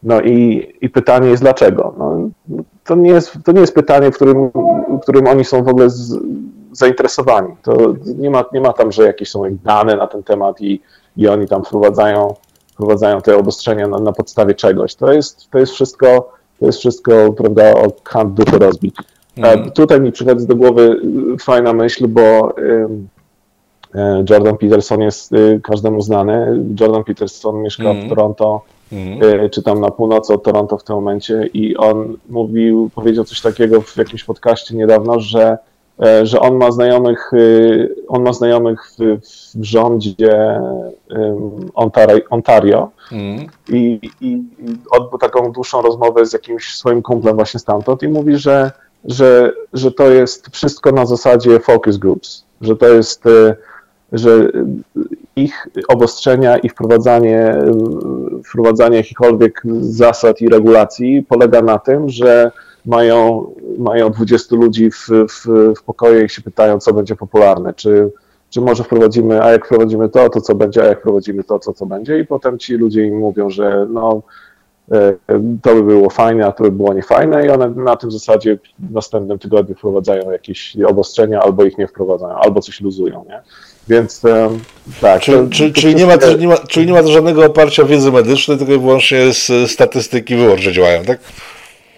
[0.03, 1.93] No i, i pytanie jest dlaczego?
[1.97, 2.29] No,
[2.83, 4.51] to, nie jest, to nie jest pytanie, w którym,
[4.89, 6.19] w którym oni są w ogóle z,
[6.71, 7.55] zainteresowani.
[7.61, 10.81] To nie ma, nie ma tam, że jakieś są dane na ten temat i,
[11.17, 12.35] i oni tam wprowadzają,
[12.73, 14.95] wprowadzają te obostrzenia na, na podstawie czegoś.
[14.95, 18.95] To jest, to jest wszystko, to jest wszystko, prawda, o kant dupy rozbić.
[19.37, 19.71] Mhm.
[19.71, 21.01] Tutaj mi przychodzi do głowy
[21.33, 22.55] y, fajna myśl, bo
[23.95, 26.63] e, Jordan Peterson jest y, każdemu znany.
[26.79, 28.09] Jordan Peterson mieszka w mhm.
[28.09, 29.41] Toronto, mhm.
[29.43, 33.41] Y, czy tam na północy od Toronto w tym momencie i on mówił, powiedział coś
[33.41, 35.57] takiego w jakimś podcaście niedawno, że
[36.03, 37.31] e, że on ma znajomych,
[38.07, 39.19] on ma znajomych w,
[39.55, 40.61] w rządzie
[42.29, 43.47] Ontario mm.
[43.69, 44.43] i, i
[44.91, 48.71] odbył taką dłuższą rozmowę z jakimś swoim kumplem właśnie stamtąd i mówi, że,
[49.05, 53.23] że, że to jest wszystko na zasadzie focus groups, że to jest
[54.11, 54.51] że
[55.35, 57.59] ich obostrzenia i wprowadzanie,
[58.49, 62.51] wprowadzanie jakichkolwiek zasad i regulacji polega na tym, że
[62.85, 63.45] mają,
[63.77, 65.45] mają 20 ludzi w, w,
[65.79, 68.11] w pokoju i się pytają, co będzie popularne, czy,
[68.49, 71.73] czy może wprowadzimy, a jak wprowadzimy to, to co będzie, a jak wprowadzimy to, co
[71.73, 72.19] co będzie?
[72.19, 74.21] I potem ci ludzie im mówią, że no e,
[75.61, 78.91] to by było fajne, a to by było niefajne i one na tym zasadzie w
[78.91, 83.41] następnym tygodniu wprowadzają jakieś obostrzenia albo ich nie wprowadzają, albo coś luzują, nie?
[83.87, 84.21] Więc
[85.01, 85.21] tak.
[85.21, 88.79] Czyli, czy, czyli, nie ma, nie ma, czyli nie ma żadnego oparcia wiedzy medycznej, tylko
[88.79, 91.19] wyłącznie z statystyki wyłącznie działają, tak?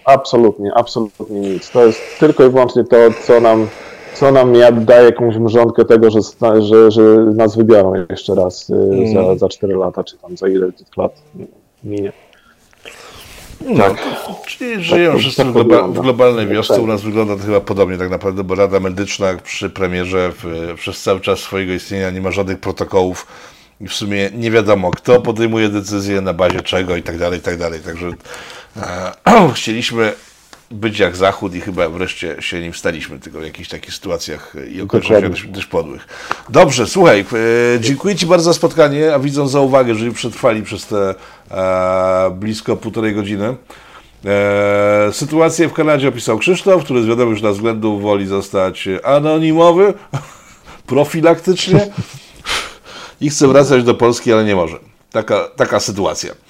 [0.04, 1.70] Absolutnie, absolutnie nic.
[1.70, 2.96] To jest tylko i wyłącznie to,
[3.26, 3.68] co nam,
[4.14, 4.52] co nam
[4.84, 6.20] daje jakąś mrzonkę tego, że,
[6.62, 7.02] że, że
[7.34, 8.72] nas wybiorą jeszcze raz
[9.14, 11.22] za, za 4 lata, czy tam za ile tych lat
[11.84, 12.12] minie.
[13.60, 13.96] No, tak.
[14.46, 16.80] Czyli tak żyją tak, wszyscy tak w, globa w, globalnej wiosce.
[16.80, 21.02] U nas wygląda to chyba podobnie tak naprawdę, bo Rada Medyczna przy premierze w, przez
[21.02, 23.26] cały czas swojego istnienia nie ma żadnych protokołów
[23.80, 27.42] i w sumie nie wiadomo, kto podejmuje decyzje, na bazie czego i tak dalej, i
[27.42, 27.80] tak dalej.
[27.80, 28.12] Także
[28.76, 30.12] e, chcieliśmy
[30.70, 34.80] być jak Zachód i chyba wreszcie się nim staliśmy, tylko w jakichś takich sytuacjach i
[34.80, 36.06] okolicznościach dość podłych.
[36.48, 37.20] Dobrze, słuchaj,
[37.76, 41.14] e, dziękuję Ci bardzo za spotkanie, a widzą za uwagę, że przetrwali przez te
[41.50, 43.56] e, blisko półtorej godziny.
[44.24, 49.94] E, sytuację w Kanadzie opisał Krzysztof, który z wiadomych już względów woli zostać anonimowy,
[50.86, 51.90] profilaktycznie
[53.20, 54.78] i chce wracać do Polski, ale nie może.
[55.10, 56.43] Taka, taka sytuacja.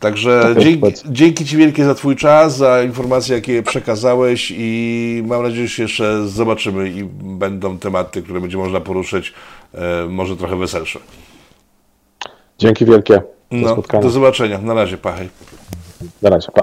[0.00, 5.68] Także dzięki, dzięki Ci wielkie za Twój czas, za informacje, jakie przekazałeś i mam nadzieję,
[5.68, 9.32] że się jeszcze zobaczymy i będą tematy, które będzie można poruszyć,
[9.74, 10.98] e, może trochę weselsze.
[12.58, 13.14] Dzięki wielkie.
[13.50, 14.58] Do, no, do zobaczenia.
[14.58, 15.28] Na razie, pachaj.
[16.22, 16.62] Na razie, pa.